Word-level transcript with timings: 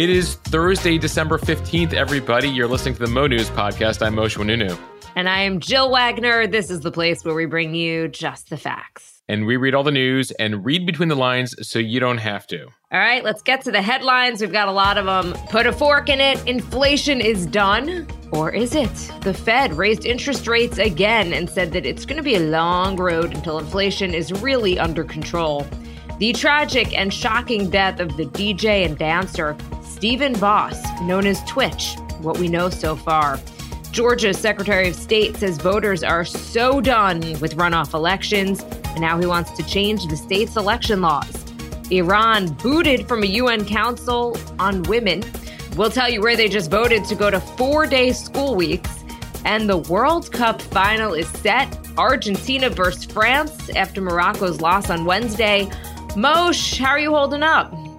It 0.00 0.08
is 0.08 0.36
Thursday, 0.36 0.96
December 0.96 1.36
15th, 1.36 1.92
everybody. 1.92 2.48
You're 2.48 2.66
listening 2.66 2.94
to 2.94 3.00
the 3.00 3.06
Mo 3.06 3.26
News 3.26 3.50
podcast. 3.50 4.00
I'm 4.00 4.14
Mosheh 4.14 4.38
Oinounou. 4.38 4.78
And 5.14 5.28
I 5.28 5.40
am 5.42 5.60
Jill 5.60 5.90
Wagner. 5.90 6.46
This 6.46 6.70
is 6.70 6.80
the 6.80 6.90
place 6.90 7.22
where 7.22 7.34
we 7.34 7.44
bring 7.44 7.74
you 7.74 8.08
just 8.08 8.48
the 8.48 8.56
facts. 8.56 9.20
And 9.28 9.44
we 9.44 9.58
read 9.58 9.74
all 9.74 9.82
the 9.82 9.90
news 9.90 10.30
and 10.30 10.64
read 10.64 10.86
between 10.86 11.10
the 11.10 11.16
lines 11.16 11.54
so 11.68 11.78
you 11.78 12.00
don't 12.00 12.16
have 12.16 12.46
to. 12.46 12.64
All 12.64 12.98
right, 12.98 13.22
let's 13.22 13.42
get 13.42 13.60
to 13.64 13.70
the 13.70 13.82
headlines. 13.82 14.40
We've 14.40 14.50
got 14.50 14.68
a 14.68 14.72
lot 14.72 14.96
of 14.96 15.04
them. 15.04 15.34
Put 15.50 15.66
a 15.66 15.72
fork 15.72 16.08
in 16.08 16.18
it. 16.18 16.42
Inflation 16.48 17.20
is 17.20 17.44
done. 17.44 18.06
Or 18.32 18.50
is 18.50 18.74
it? 18.74 18.94
The 19.20 19.34
Fed 19.34 19.74
raised 19.74 20.06
interest 20.06 20.46
rates 20.46 20.78
again 20.78 21.34
and 21.34 21.50
said 21.50 21.72
that 21.72 21.84
it's 21.84 22.06
going 22.06 22.16
to 22.16 22.22
be 22.22 22.36
a 22.36 22.40
long 22.40 22.96
road 22.96 23.34
until 23.34 23.58
inflation 23.58 24.14
is 24.14 24.32
really 24.40 24.78
under 24.78 25.04
control. 25.04 25.66
The 26.20 26.32
tragic 26.32 26.98
and 26.98 27.12
shocking 27.12 27.68
death 27.68 28.00
of 28.00 28.16
the 28.16 28.24
DJ 28.24 28.86
and 28.86 28.96
dancer 28.96 29.58
Stephen 30.00 30.32
Boss, 30.32 30.82
known 31.02 31.26
as 31.26 31.44
Twitch, 31.44 31.94
what 32.22 32.38
we 32.38 32.48
know 32.48 32.70
so 32.70 32.96
far. 32.96 33.38
Georgia's 33.92 34.38
Secretary 34.38 34.88
of 34.88 34.94
State 34.94 35.36
says 35.36 35.58
voters 35.58 36.02
are 36.02 36.24
so 36.24 36.80
done 36.80 37.20
with 37.38 37.58
runoff 37.58 37.92
elections, 37.92 38.62
and 38.62 39.02
now 39.02 39.18
he 39.18 39.26
wants 39.26 39.50
to 39.50 39.62
change 39.62 40.06
the 40.06 40.16
state's 40.16 40.56
election 40.56 41.02
laws. 41.02 41.44
Iran 41.90 42.46
booted 42.54 43.06
from 43.06 43.24
a 43.24 43.26
UN 43.26 43.66
Council 43.66 44.38
on 44.58 44.84
Women. 44.84 45.22
We'll 45.76 45.90
tell 45.90 46.08
you 46.08 46.22
where 46.22 46.34
they 46.34 46.48
just 46.48 46.70
voted 46.70 47.04
to 47.04 47.14
go 47.14 47.30
to 47.30 47.38
four 47.38 47.86
day 47.86 48.12
school 48.12 48.54
weeks. 48.54 49.04
And 49.44 49.68
the 49.68 49.76
World 49.76 50.32
Cup 50.32 50.62
final 50.62 51.12
is 51.12 51.28
set. 51.28 51.78
Argentina 51.98 52.70
versus 52.70 53.04
France 53.04 53.68
after 53.76 54.00
Morocco's 54.00 54.62
loss 54.62 54.88
on 54.88 55.04
Wednesday. 55.04 55.70
Mosh, 56.16 56.78
how 56.78 56.88
are 56.88 56.98
you 56.98 57.10
holding 57.10 57.42
up? 57.42 57.89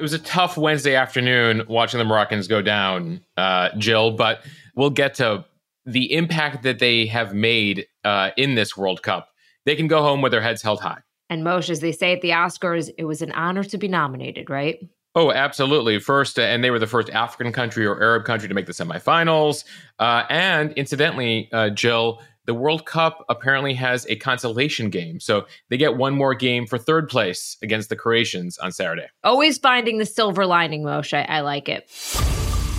It 0.00 0.02
was 0.02 0.14
a 0.14 0.18
tough 0.18 0.56
Wednesday 0.56 0.94
afternoon 0.94 1.64
watching 1.68 1.98
the 1.98 2.06
Moroccans 2.06 2.48
go 2.48 2.62
down, 2.62 3.20
uh, 3.36 3.68
Jill. 3.76 4.12
But 4.12 4.42
we'll 4.74 4.88
get 4.88 5.12
to 5.16 5.44
the 5.84 6.14
impact 6.14 6.62
that 6.62 6.78
they 6.78 7.04
have 7.04 7.34
made 7.34 7.86
uh, 8.02 8.30
in 8.38 8.54
this 8.54 8.78
World 8.78 9.02
Cup. 9.02 9.28
They 9.66 9.76
can 9.76 9.88
go 9.88 10.00
home 10.00 10.22
with 10.22 10.32
their 10.32 10.40
heads 10.40 10.62
held 10.62 10.80
high. 10.80 11.00
And 11.28 11.44
Mosheh, 11.44 11.68
as 11.68 11.80
they 11.80 11.92
say 11.92 12.14
at 12.14 12.22
the 12.22 12.30
Oscars, 12.30 12.88
it 12.96 13.04
was 13.04 13.20
an 13.20 13.30
honor 13.32 13.62
to 13.62 13.76
be 13.76 13.88
nominated, 13.88 14.48
right? 14.48 14.78
Oh, 15.14 15.32
absolutely. 15.32 15.98
First, 15.98 16.38
uh, 16.38 16.42
and 16.42 16.64
they 16.64 16.70
were 16.70 16.78
the 16.78 16.86
first 16.86 17.10
African 17.10 17.52
country 17.52 17.84
or 17.84 18.02
Arab 18.02 18.24
country 18.24 18.48
to 18.48 18.54
make 18.54 18.64
the 18.64 18.72
semifinals. 18.72 19.64
Uh, 19.98 20.22
and 20.30 20.72
incidentally, 20.78 21.50
uh, 21.52 21.68
Jill, 21.68 22.22
the 22.46 22.54
World 22.54 22.86
Cup 22.86 23.24
apparently 23.28 23.74
has 23.74 24.06
a 24.08 24.16
consolation 24.16 24.90
game. 24.90 25.20
So 25.20 25.46
they 25.68 25.76
get 25.76 25.96
one 25.96 26.14
more 26.14 26.34
game 26.34 26.66
for 26.66 26.78
third 26.78 27.08
place 27.08 27.56
against 27.62 27.88
the 27.88 27.96
Croatians 27.96 28.58
on 28.58 28.72
Saturday. 28.72 29.06
Always 29.22 29.58
finding 29.58 29.98
the 29.98 30.06
silver 30.06 30.46
lining, 30.46 30.82
Mosheh. 30.82 31.28
I, 31.28 31.40
like 31.40 31.68
it. 31.68 31.88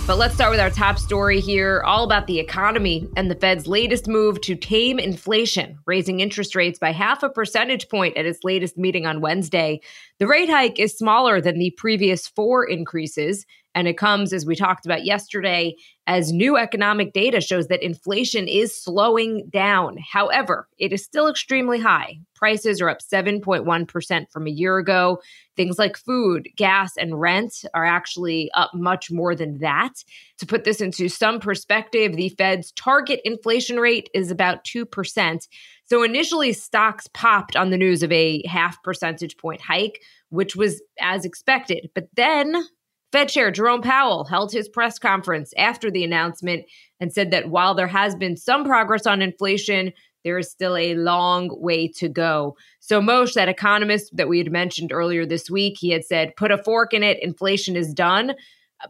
But 0.04 0.18
let's 0.18 0.34
start 0.34 0.50
with 0.50 0.58
our 0.58 0.68
top 0.68 0.98
story 0.98 1.38
here, 1.38 1.80
all 1.86 2.02
about 2.02 2.26
the 2.26 2.40
economy 2.40 3.08
and 3.16 3.30
the 3.30 3.36
Fed's 3.36 3.68
latest 3.68 4.08
move 4.08 4.40
to 4.40 4.56
tame 4.56 4.98
inflation, 4.98 5.78
raising 5.86 6.18
interest 6.18 6.56
rates 6.56 6.80
by 6.80 6.90
half 6.90 7.22
a 7.22 7.30
percentage 7.30 7.88
point 7.88 8.16
at 8.16 8.26
its 8.26 8.42
latest 8.42 8.76
meeting 8.76 9.06
on 9.06 9.20
Wednesday. 9.20 9.80
The 10.18 10.26
rate 10.26 10.50
hike 10.50 10.80
is 10.80 10.98
smaller 10.98 11.40
than 11.40 11.58
the 11.58 11.70
previous 11.76 12.26
four 12.26 12.64
increases, 12.64 13.46
and 13.74 13.88
it 13.88 13.96
comes, 13.96 14.32
as 14.32 14.44
we 14.44 14.54
talked 14.54 14.84
about 14.84 15.04
yesterday, 15.04 15.74
as 16.06 16.32
new 16.32 16.56
economic 16.56 17.12
data 17.12 17.40
shows 17.40 17.68
that 17.68 17.82
inflation 17.82 18.48
is 18.48 18.74
slowing 18.74 19.48
down. 19.50 19.96
However, 20.12 20.68
it 20.78 20.92
is 20.92 21.04
still 21.04 21.28
extremely 21.28 21.78
high. 21.78 22.18
Prices 22.34 22.80
are 22.80 22.90
up 22.90 22.98
7.1% 23.00 24.30
from 24.30 24.46
a 24.46 24.50
year 24.50 24.78
ago. 24.78 25.20
Things 25.56 25.78
like 25.78 25.96
food, 25.96 26.48
gas, 26.56 26.96
and 26.96 27.20
rent 27.20 27.64
are 27.72 27.86
actually 27.86 28.50
up 28.52 28.72
much 28.74 29.10
more 29.10 29.34
than 29.34 29.58
that. 29.58 29.92
To 30.38 30.46
put 30.46 30.64
this 30.64 30.80
into 30.80 31.08
some 31.08 31.40
perspective, 31.40 32.16
the 32.16 32.30
Fed's 32.30 32.72
target 32.72 33.20
inflation 33.24 33.78
rate 33.78 34.10
is 34.12 34.30
about 34.30 34.64
2%. 34.64 35.48
So 35.84 36.02
initially, 36.02 36.52
stocks 36.52 37.06
popped 37.14 37.54
on 37.54 37.70
the 37.70 37.78
news 37.78 38.02
of 38.02 38.10
a 38.12 38.42
half 38.46 38.82
percentage 38.82 39.36
point 39.36 39.60
hike, 39.60 40.00
which 40.30 40.56
was 40.56 40.82
as 40.98 41.24
expected. 41.24 41.90
But 41.94 42.08
then 42.16 42.64
Fed 43.12 43.28
Chair 43.28 43.50
Jerome 43.50 43.82
Powell 43.82 44.24
held 44.24 44.52
his 44.52 44.70
press 44.70 44.98
conference 44.98 45.52
after 45.58 45.90
the 45.90 46.02
announcement 46.02 46.64
and 46.98 47.12
said 47.12 47.30
that 47.30 47.50
while 47.50 47.74
there 47.74 47.86
has 47.86 48.16
been 48.16 48.38
some 48.38 48.64
progress 48.64 49.06
on 49.06 49.20
inflation, 49.20 49.92
there 50.24 50.38
is 50.38 50.50
still 50.50 50.76
a 50.76 50.94
long 50.94 51.50
way 51.60 51.88
to 51.88 52.08
go. 52.08 52.56
So, 52.80 53.02
Mosheh, 53.02 53.34
that 53.34 53.50
economist 53.50 54.16
that 54.16 54.28
we 54.28 54.38
had 54.38 54.50
mentioned 54.50 54.92
earlier 54.92 55.26
this 55.26 55.50
week, 55.50 55.76
he 55.78 55.90
had 55.90 56.04
said, 56.04 56.34
put 56.36 56.50
a 56.50 56.58
fork 56.58 56.94
in 56.94 57.02
it, 57.02 57.22
inflation 57.22 57.76
is 57.76 57.92
done, 57.92 58.32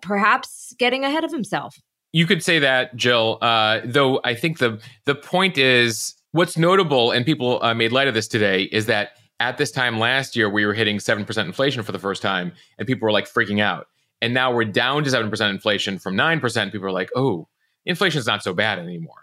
perhaps 0.02 0.72
getting 0.78 1.04
ahead 1.04 1.24
of 1.24 1.32
himself. 1.32 1.76
You 2.12 2.26
could 2.26 2.44
say 2.44 2.58
that, 2.60 2.94
Jill. 2.94 3.38
Uh, 3.40 3.80
though 3.84 4.20
I 4.22 4.34
think 4.34 4.58
the 4.58 4.80
the 5.06 5.14
point 5.14 5.56
is 5.58 6.14
what's 6.32 6.56
notable, 6.56 7.10
and 7.10 7.24
people 7.24 7.58
uh, 7.62 7.74
made 7.74 7.90
light 7.90 8.06
of 8.06 8.14
this 8.14 8.28
today, 8.28 8.64
is 8.64 8.86
that 8.86 9.12
at 9.40 9.56
this 9.56 9.70
time 9.70 9.98
last 9.98 10.36
year 10.36 10.50
we 10.50 10.66
were 10.66 10.74
hitting 10.74 11.00
seven 11.00 11.24
percent 11.24 11.46
inflation 11.46 11.82
for 11.82 11.92
the 11.92 11.98
first 11.98 12.20
time, 12.20 12.52
and 12.78 12.86
people 12.86 13.06
were 13.06 13.12
like 13.12 13.26
freaking 13.26 13.60
out 13.60 13.86
and 14.22 14.32
now 14.32 14.54
we're 14.54 14.64
down 14.64 15.02
to 15.04 15.10
7% 15.10 15.50
inflation 15.50 15.98
from 15.98 16.14
9%. 16.14 16.72
People 16.72 16.86
are 16.86 16.92
like, 16.92 17.10
oh, 17.16 17.48
inflation 17.84 18.20
is 18.20 18.26
not 18.26 18.42
so 18.42 18.54
bad 18.54 18.78
anymore. 18.78 19.16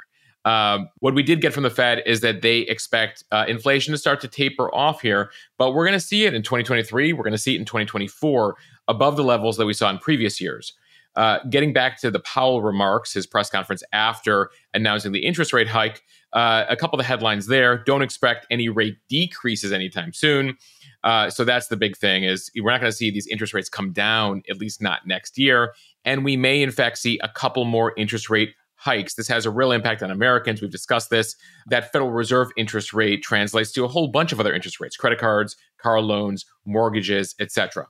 Um, 0.45 0.89
what 0.99 1.15
we 1.15 1.23
did 1.23 1.41
get 1.41 1.53
from 1.53 1.63
the 1.63 1.69
Fed 1.69 2.03
is 2.05 2.21
that 2.21 2.41
they 2.41 2.59
expect 2.59 3.23
uh, 3.31 3.45
inflation 3.47 3.93
to 3.93 3.97
start 3.97 4.19
to 4.21 4.27
taper 4.27 4.73
off 4.75 5.01
here, 5.01 5.31
but 5.57 5.73
we're 5.73 5.85
going 5.85 5.97
to 5.97 6.05
see 6.05 6.25
it 6.25 6.33
in 6.33 6.43
2023. 6.43 7.13
We're 7.13 7.23
going 7.23 7.31
to 7.31 7.37
see 7.37 7.55
it 7.55 7.59
in 7.59 7.65
2024 7.65 8.55
above 8.89 9.15
the 9.15 9.23
levels 9.23 9.57
that 9.57 9.65
we 9.65 9.73
saw 9.73 9.89
in 9.89 9.99
previous 9.99 10.41
years. 10.41 10.73
Uh, 11.19 11.43
getting 11.49 11.73
back 11.73 11.99
to 11.99 12.09
the 12.09 12.21
Powell 12.21 12.61
remarks, 12.61 13.11
his 13.11 13.27
press 13.27 13.49
conference 13.49 13.83
after 13.91 14.51
announcing 14.73 15.11
the 15.11 15.19
interest 15.19 15.51
rate 15.51 15.67
hike, 15.67 16.01
uh, 16.31 16.63
a 16.69 16.77
couple 16.77 16.97
of 16.97 17.03
the 17.03 17.07
headlines 17.07 17.47
there 17.47 17.77
don't 17.83 18.01
expect 18.01 18.47
any 18.49 18.69
rate 18.69 18.95
decreases 19.09 19.73
anytime 19.73 20.13
soon. 20.13 20.55
Uh, 21.03 21.29
so 21.29 21.43
that's 21.43 21.67
the 21.67 21.75
big 21.75 21.97
thing 21.97 22.23
is 22.23 22.49
we're 22.55 22.71
not 22.71 22.79
going 22.79 22.89
to 22.89 22.95
see 22.95 23.11
these 23.11 23.27
interest 23.27 23.53
rates 23.53 23.67
come 23.67 23.91
down, 23.91 24.43
at 24.49 24.59
least 24.59 24.81
not 24.81 25.05
next 25.05 25.37
year. 25.37 25.73
And 26.05 26.23
we 26.23 26.37
may, 26.37 26.61
in 26.61 26.71
fact, 26.71 26.97
see 26.97 27.19
a 27.21 27.27
couple 27.27 27.65
more 27.65 27.93
interest 27.97 28.29
rate 28.29 28.53
hikes. 28.75 29.15
This 29.15 29.27
has 29.27 29.45
a 29.45 29.51
real 29.51 29.73
impact 29.73 30.01
on 30.01 30.11
Americans. 30.11 30.61
We've 30.61 30.71
discussed 30.71 31.09
this. 31.09 31.35
That 31.67 31.91
Federal 31.91 32.11
Reserve 32.11 32.47
interest 32.55 32.93
rate 32.93 33.23
translates 33.23 33.73
to 33.73 33.83
a 33.83 33.89
whole 33.89 34.07
bunch 34.07 34.31
of 34.31 34.39
other 34.39 34.53
interest 34.53 34.79
rates, 34.79 34.95
credit 34.95 35.19
cards, 35.19 35.57
car 35.81 35.99
loans, 35.99 36.45
mortgages, 36.65 37.35
etc. 37.41 37.87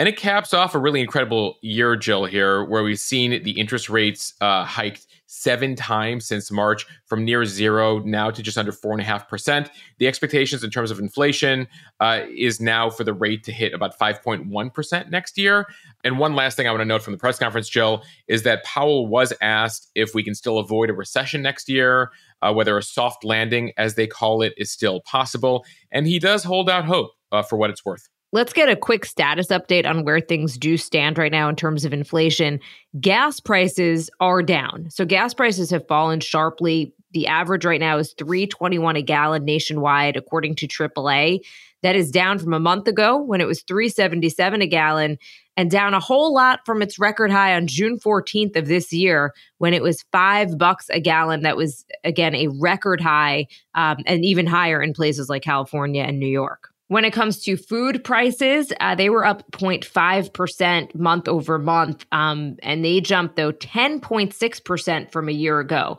And 0.00 0.08
it 0.08 0.16
caps 0.16 0.54
off 0.54 0.74
a 0.74 0.78
really 0.78 1.02
incredible 1.02 1.58
year, 1.60 1.94
Jill, 1.94 2.24
here, 2.24 2.64
where 2.64 2.82
we've 2.82 2.98
seen 2.98 3.42
the 3.42 3.50
interest 3.50 3.90
rates 3.90 4.32
uh, 4.40 4.64
hiked 4.64 5.06
seven 5.26 5.76
times 5.76 6.24
since 6.24 6.50
March 6.50 6.86
from 7.04 7.22
near 7.22 7.44
zero 7.44 7.98
now 7.98 8.30
to 8.30 8.42
just 8.42 8.56
under 8.56 8.72
4.5%. 8.72 9.68
The 9.98 10.08
expectations 10.08 10.64
in 10.64 10.70
terms 10.70 10.90
of 10.90 11.00
inflation 11.00 11.68
uh, 12.00 12.22
is 12.34 12.62
now 12.62 12.88
for 12.88 13.04
the 13.04 13.12
rate 13.12 13.44
to 13.44 13.52
hit 13.52 13.74
about 13.74 13.98
5.1% 13.98 15.10
next 15.10 15.36
year. 15.36 15.66
And 16.02 16.18
one 16.18 16.34
last 16.34 16.56
thing 16.56 16.66
I 16.66 16.70
want 16.70 16.80
to 16.80 16.86
note 16.86 17.02
from 17.02 17.12
the 17.12 17.18
press 17.18 17.38
conference, 17.38 17.68
Jill, 17.68 18.02
is 18.26 18.42
that 18.44 18.64
Powell 18.64 19.06
was 19.06 19.34
asked 19.42 19.90
if 19.94 20.14
we 20.14 20.22
can 20.22 20.34
still 20.34 20.56
avoid 20.56 20.88
a 20.88 20.94
recession 20.94 21.42
next 21.42 21.68
year, 21.68 22.10
uh, 22.40 22.54
whether 22.54 22.78
a 22.78 22.82
soft 22.82 23.22
landing, 23.22 23.72
as 23.76 23.96
they 23.96 24.06
call 24.06 24.40
it, 24.40 24.54
is 24.56 24.70
still 24.70 25.02
possible. 25.02 25.62
And 25.92 26.06
he 26.06 26.18
does 26.18 26.42
hold 26.42 26.70
out 26.70 26.86
hope 26.86 27.10
uh, 27.30 27.42
for 27.42 27.56
what 27.56 27.68
it's 27.68 27.84
worth. 27.84 28.08
Let's 28.32 28.52
get 28.52 28.68
a 28.68 28.76
quick 28.76 29.04
status 29.04 29.48
update 29.48 29.86
on 29.86 30.04
where 30.04 30.20
things 30.20 30.56
do 30.56 30.76
stand 30.76 31.18
right 31.18 31.32
now 31.32 31.48
in 31.48 31.56
terms 31.56 31.84
of 31.84 31.92
inflation. 31.92 32.60
Gas 33.00 33.40
prices 33.40 34.08
are 34.20 34.40
down. 34.40 34.88
So 34.88 35.04
gas 35.04 35.34
prices 35.34 35.68
have 35.70 35.88
fallen 35.88 36.20
sharply. 36.20 36.94
The 37.10 37.26
average 37.26 37.64
right 37.64 37.80
now 37.80 37.98
is 37.98 38.14
321 38.18 38.94
a 38.94 39.02
gallon 39.02 39.44
nationwide 39.44 40.16
according 40.16 40.54
to 40.56 40.68
AAA. 40.68 41.40
That 41.82 41.96
is 41.96 42.12
down 42.12 42.38
from 42.38 42.52
a 42.52 42.60
month 42.60 42.86
ago 42.86 43.20
when 43.20 43.40
it 43.40 43.46
was 43.46 43.62
377 43.62 44.62
a 44.62 44.66
gallon 44.68 45.18
and 45.56 45.68
down 45.68 45.94
a 45.94 46.00
whole 46.00 46.32
lot 46.32 46.60
from 46.64 46.82
its 46.82 47.00
record 47.00 47.32
high 47.32 47.56
on 47.56 47.66
June 47.66 47.98
14th 47.98 48.54
of 48.54 48.68
this 48.68 48.92
year 48.92 49.34
when 49.58 49.74
it 49.74 49.82
was 49.82 50.04
5 50.12 50.56
bucks 50.56 50.88
a 50.90 51.00
gallon 51.00 51.42
that 51.42 51.56
was 51.56 51.84
again 52.04 52.36
a 52.36 52.46
record 52.48 53.00
high 53.00 53.48
um, 53.74 53.96
and 54.06 54.24
even 54.24 54.46
higher 54.46 54.80
in 54.80 54.92
places 54.92 55.28
like 55.28 55.42
California 55.42 56.04
and 56.04 56.20
New 56.20 56.28
York. 56.28 56.69
When 56.90 57.04
it 57.04 57.12
comes 57.12 57.40
to 57.44 57.56
food 57.56 58.02
prices, 58.02 58.72
uh, 58.80 58.96
they 58.96 59.10
were 59.10 59.24
up 59.24 59.48
0.5% 59.52 60.92
month 60.96 61.28
over 61.28 61.56
month, 61.56 62.04
um, 62.10 62.56
and 62.64 62.84
they 62.84 63.00
jumped, 63.00 63.36
though, 63.36 63.52
10.6% 63.52 65.12
from 65.12 65.28
a 65.28 65.32
year 65.32 65.60
ago. 65.60 65.98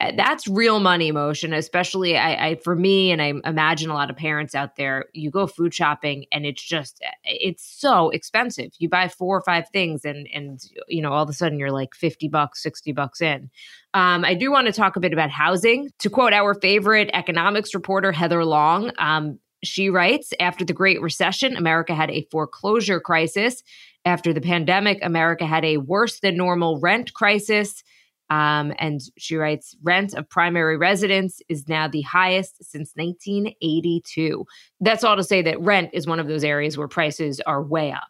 Uh, 0.00 0.12
that's 0.16 0.46
real 0.46 0.78
money 0.78 1.10
motion, 1.10 1.52
especially 1.52 2.16
I, 2.16 2.50
I, 2.50 2.54
for 2.62 2.76
me, 2.76 3.10
and 3.10 3.20
I 3.20 3.32
imagine 3.44 3.90
a 3.90 3.94
lot 3.94 4.10
of 4.10 4.16
parents 4.16 4.54
out 4.54 4.76
there. 4.76 5.06
You 5.12 5.28
go 5.32 5.48
food 5.48 5.74
shopping, 5.74 6.26
and 6.30 6.46
it's 6.46 6.62
just 6.62 7.02
it's 7.24 7.64
so 7.64 8.10
expensive. 8.10 8.70
You 8.78 8.88
buy 8.88 9.08
four 9.08 9.36
or 9.36 9.42
five 9.42 9.68
things, 9.70 10.04
and 10.04 10.28
and 10.32 10.60
you 10.86 11.02
know 11.02 11.10
all 11.10 11.24
of 11.24 11.28
a 11.28 11.32
sudden 11.32 11.58
you're 11.58 11.72
like 11.72 11.96
fifty 11.96 12.28
bucks, 12.28 12.62
sixty 12.62 12.92
bucks 12.92 13.20
in. 13.20 13.50
Um, 13.92 14.24
I 14.24 14.34
do 14.34 14.52
want 14.52 14.68
to 14.68 14.72
talk 14.72 14.94
a 14.94 15.00
bit 15.00 15.12
about 15.12 15.30
housing. 15.30 15.90
To 15.98 16.08
quote 16.08 16.32
our 16.32 16.54
favorite 16.54 17.10
economics 17.12 17.74
reporter 17.74 18.12
Heather 18.12 18.44
Long, 18.44 18.92
um, 19.00 19.40
She 19.62 19.90
writes 19.90 20.32
After 20.40 20.64
the 20.64 20.72
Great 20.72 21.00
Recession, 21.00 21.56
America 21.56 21.94
had 21.94 22.10
a 22.10 22.26
foreclosure 22.30 23.00
crisis. 23.00 23.62
After 24.04 24.32
the 24.32 24.40
pandemic, 24.40 24.98
America 25.02 25.46
had 25.46 25.64
a 25.64 25.78
worse 25.78 26.20
than 26.20 26.36
normal 26.36 26.78
rent 26.80 27.14
crisis. 27.14 27.82
Um, 28.30 28.74
and 28.78 29.00
she 29.16 29.36
writes 29.36 29.74
rent 29.82 30.14
of 30.14 30.28
primary 30.28 30.76
residence 30.76 31.40
is 31.48 31.66
now 31.66 31.88
the 31.88 32.02
highest 32.02 32.62
since 32.62 32.92
1982. 32.94 34.44
That's 34.80 35.02
all 35.02 35.16
to 35.16 35.24
say 35.24 35.40
that 35.42 35.60
rent 35.60 35.90
is 35.92 36.06
one 36.06 36.20
of 36.20 36.28
those 36.28 36.44
areas 36.44 36.76
where 36.76 36.88
prices 36.88 37.40
are 37.40 37.62
way 37.62 37.90
up. 37.90 38.08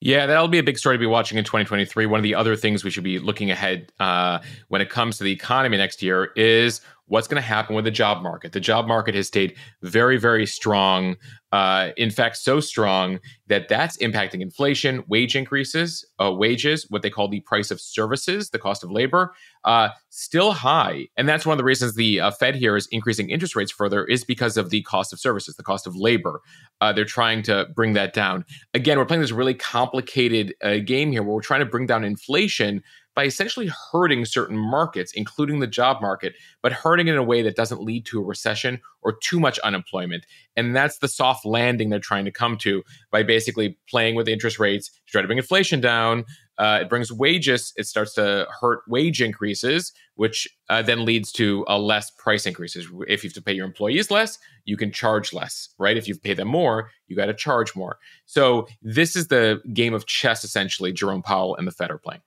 Yeah, 0.00 0.24
that'll 0.24 0.48
be 0.48 0.58
a 0.58 0.62
big 0.62 0.78
story 0.78 0.96
to 0.96 0.98
be 0.98 1.06
watching 1.06 1.36
in 1.36 1.44
2023. 1.44 2.06
One 2.06 2.18
of 2.18 2.24
the 2.24 2.34
other 2.34 2.56
things 2.56 2.82
we 2.82 2.90
should 2.90 3.04
be 3.04 3.18
looking 3.18 3.50
ahead 3.50 3.92
uh, 4.00 4.38
when 4.68 4.80
it 4.80 4.88
comes 4.88 5.18
to 5.18 5.24
the 5.24 5.32
economy 5.32 5.76
next 5.76 6.02
year 6.02 6.32
is 6.36 6.80
what's 7.10 7.26
going 7.26 7.42
to 7.42 7.46
happen 7.46 7.74
with 7.74 7.84
the 7.84 7.90
job 7.90 8.22
market. 8.22 8.52
The 8.52 8.60
job 8.60 8.86
market 8.86 9.16
has 9.16 9.26
stayed 9.26 9.56
very, 9.82 10.16
very 10.16 10.46
strong. 10.46 11.16
Uh, 11.50 11.90
in 11.96 12.08
fact, 12.08 12.36
so 12.36 12.60
strong 12.60 13.18
that 13.48 13.66
that's 13.66 13.96
impacting 13.96 14.40
inflation, 14.40 15.02
wage 15.08 15.34
increases, 15.34 16.06
uh, 16.22 16.30
wages, 16.32 16.86
what 16.88 17.02
they 17.02 17.10
call 17.10 17.26
the 17.26 17.40
price 17.40 17.72
of 17.72 17.80
services, 17.80 18.50
the 18.50 18.60
cost 18.60 18.84
of 18.84 18.92
labor, 18.92 19.34
uh, 19.64 19.88
still 20.10 20.52
high. 20.52 21.08
And 21.16 21.28
that's 21.28 21.44
one 21.44 21.52
of 21.52 21.58
the 21.58 21.64
reasons 21.64 21.96
the 21.96 22.20
uh, 22.20 22.30
Fed 22.30 22.54
here 22.54 22.76
is 22.76 22.86
increasing 22.92 23.28
interest 23.28 23.56
rates 23.56 23.72
further 23.72 24.04
is 24.04 24.22
because 24.22 24.56
of 24.56 24.70
the 24.70 24.82
cost 24.82 25.12
of 25.12 25.18
services, 25.18 25.56
the 25.56 25.64
cost 25.64 25.88
of 25.88 25.96
labor. 25.96 26.40
Uh, 26.80 26.92
they're 26.92 27.04
trying 27.04 27.42
to 27.42 27.66
bring 27.74 27.94
that 27.94 28.14
down. 28.14 28.44
Again, 28.72 28.98
we're 28.98 29.04
playing 29.04 29.22
this 29.22 29.32
really 29.32 29.54
complicated 29.54 30.54
uh, 30.62 30.76
game 30.76 31.10
here 31.10 31.24
where 31.24 31.34
we're 31.34 31.42
trying 31.42 31.60
to 31.60 31.66
bring 31.66 31.86
down 31.86 32.04
inflation 32.04 32.84
by 33.20 33.26
essentially 33.26 33.70
hurting 33.92 34.24
certain 34.24 34.56
markets, 34.56 35.12
including 35.12 35.60
the 35.60 35.66
job 35.66 36.00
market, 36.00 36.32
but 36.62 36.72
hurting 36.72 37.06
it 37.06 37.10
in 37.10 37.18
a 37.18 37.22
way 37.22 37.42
that 37.42 37.54
doesn't 37.54 37.82
lead 37.82 38.06
to 38.06 38.18
a 38.18 38.24
recession 38.24 38.80
or 39.02 39.12
too 39.12 39.38
much 39.38 39.58
unemployment. 39.58 40.24
And 40.56 40.74
that's 40.74 41.00
the 41.00 41.08
soft 41.08 41.44
landing 41.44 41.90
they're 41.90 41.98
trying 41.98 42.24
to 42.24 42.30
come 42.30 42.56
to 42.58 42.82
by 43.10 43.22
basically 43.22 43.76
playing 43.90 44.14
with 44.14 44.26
interest 44.26 44.58
rates 44.58 44.88
to 44.88 45.12
try 45.12 45.20
to 45.20 45.28
bring 45.28 45.36
inflation 45.36 45.82
down. 45.82 46.24
Uh, 46.56 46.78
it 46.82 46.88
brings 46.88 47.12
wages, 47.12 47.74
it 47.76 47.86
starts 47.86 48.14
to 48.14 48.46
hurt 48.60 48.80
wage 48.88 49.20
increases, 49.20 49.92
which 50.14 50.46
uh, 50.68 50.82
then 50.82 51.06
leads 51.06 51.32
to 51.32 51.64
a 51.68 51.78
less 51.78 52.10
price 52.10 52.44
increases. 52.44 52.86
If 53.06 53.22
you 53.22 53.28
have 53.28 53.34
to 53.34 53.42
pay 53.42 53.54
your 53.54 53.66
employees 53.66 54.10
less, 54.10 54.38
you 54.66 54.76
can 54.76 54.92
charge 54.92 55.32
less, 55.32 55.70
right? 55.78 55.96
If 55.96 56.06
you 56.06 56.18
pay 56.18 56.34
them 56.34 56.48
more, 56.48 56.90
you 57.06 57.16
got 57.16 57.26
to 57.26 57.34
charge 57.34 57.74
more. 57.74 57.96
So 58.26 58.68
this 58.82 59.16
is 59.16 59.28
the 59.28 59.62
game 59.72 59.94
of 59.94 60.06
chess, 60.06 60.44
essentially, 60.44 60.92
Jerome 60.92 61.22
Powell 61.22 61.56
and 61.56 61.66
the 61.66 61.72
Fed 61.72 61.90
are 61.90 61.98
playing. 61.98 62.20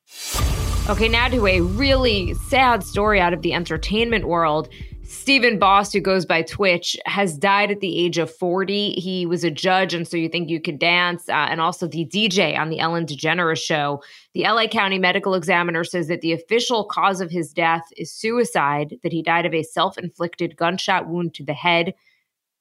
Okay, 0.89 1.07
now 1.07 1.29
to 1.29 1.47
a 1.47 1.61
really 1.61 2.33
sad 2.33 2.83
story 2.83 3.21
out 3.21 3.31
of 3.31 3.41
the 3.41 3.53
entertainment 3.53 4.27
world. 4.27 4.67
Stephen 5.03 5.57
Boss, 5.57 5.93
who 5.93 6.01
goes 6.01 6.25
by 6.25 6.41
Twitch, 6.41 6.97
has 7.05 7.37
died 7.37 7.71
at 7.71 7.79
the 7.79 8.03
age 8.03 8.17
of 8.17 8.29
40. 8.29 8.91
He 8.99 9.25
was 9.25 9.45
a 9.45 9.49
judge, 9.49 9.93
and 9.93 10.05
so 10.05 10.17
you 10.17 10.27
think 10.27 10.49
you 10.49 10.59
could 10.59 10.79
dance, 10.79 11.29
uh, 11.29 11.47
and 11.49 11.61
also 11.61 11.87
the 11.87 12.05
DJ 12.05 12.57
on 12.59 12.69
the 12.69 12.79
Ellen 12.79 13.05
DeGeneres 13.05 13.63
show. 13.63 14.03
The 14.33 14.43
LA 14.43 14.67
County 14.67 14.99
Medical 14.99 15.35
Examiner 15.35 15.85
says 15.85 16.09
that 16.09 16.19
the 16.19 16.33
official 16.33 16.83
cause 16.83 17.21
of 17.21 17.31
his 17.31 17.53
death 17.53 17.87
is 17.95 18.11
suicide, 18.11 18.99
that 19.03 19.13
he 19.13 19.21
died 19.21 19.45
of 19.45 19.53
a 19.53 19.63
self 19.63 19.97
inflicted 19.97 20.57
gunshot 20.57 21.07
wound 21.07 21.33
to 21.35 21.45
the 21.45 21.53
head. 21.53 21.93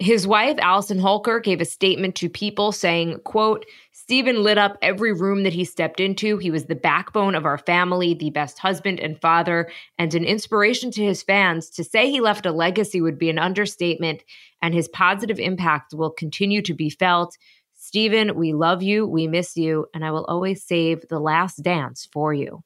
His 0.03 0.27
wife, 0.27 0.57
Allison 0.59 0.99
Holker, 0.99 1.39
gave 1.39 1.61
a 1.61 1.65
statement 1.65 2.17
to 2.17 2.29
People 2.29 2.73
saying, 2.73 3.21
quote, 3.21 3.65
Stephen 3.93 4.43
lit 4.43 4.59
up 4.59 4.77
every 4.83 5.13
room 5.13 5.45
that 5.45 5.53
he 5.53 5.65
stepped 5.65 6.01
into. 6.01 6.39
He 6.39 6.51
was 6.51 6.65
the 6.65 6.75
backbone 6.75 7.37
of 7.37 7.47
our 7.47 7.57
family, 7.57 8.13
the 8.13 8.31
best 8.31 8.59
husband 8.59 8.99
and 8.99 9.21
father, 9.21 9.71
and 9.99 10.13
an 10.13 10.25
inspiration 10.25 10.91
to 10.91 11.05
his 11.05 11.23
fans. 11.23 11.71
To 11.71 11.85
say 11.85 12.11
he 12.11 12.21
left 12.21 12.47
a 12.47 12.51
legacy 12.51 13.01
would 13.01 13.17
be 13.17 13.31
an 13.31 13.39
understatement, 13.39 14.25
and 14.61 14.75
his 14.75 14.89
positive 14.89 15.39
impact 15.39 15.95
will 15.95 16.11
continue 16.11 16.63
to 16.63 16.75
be 16.75 16.91
felt. 16.91 17.39
Stephen, 17.77 18.35
we 18.35 18.53
love 18.53 18.83
you, 18.83 19.07
we 19.07 19.29
miss 19.29 19.57
you, 19.57 19.87
and 19.95 20.05
I 20.05 20.11
will 20.11 20.25
always 20.25 20.65
save 20.65 21.07
the 21.11 21.21
last 21.21 21.63
dance 21.63 22.09
for 22.13 22.35
you. 22.35 22.65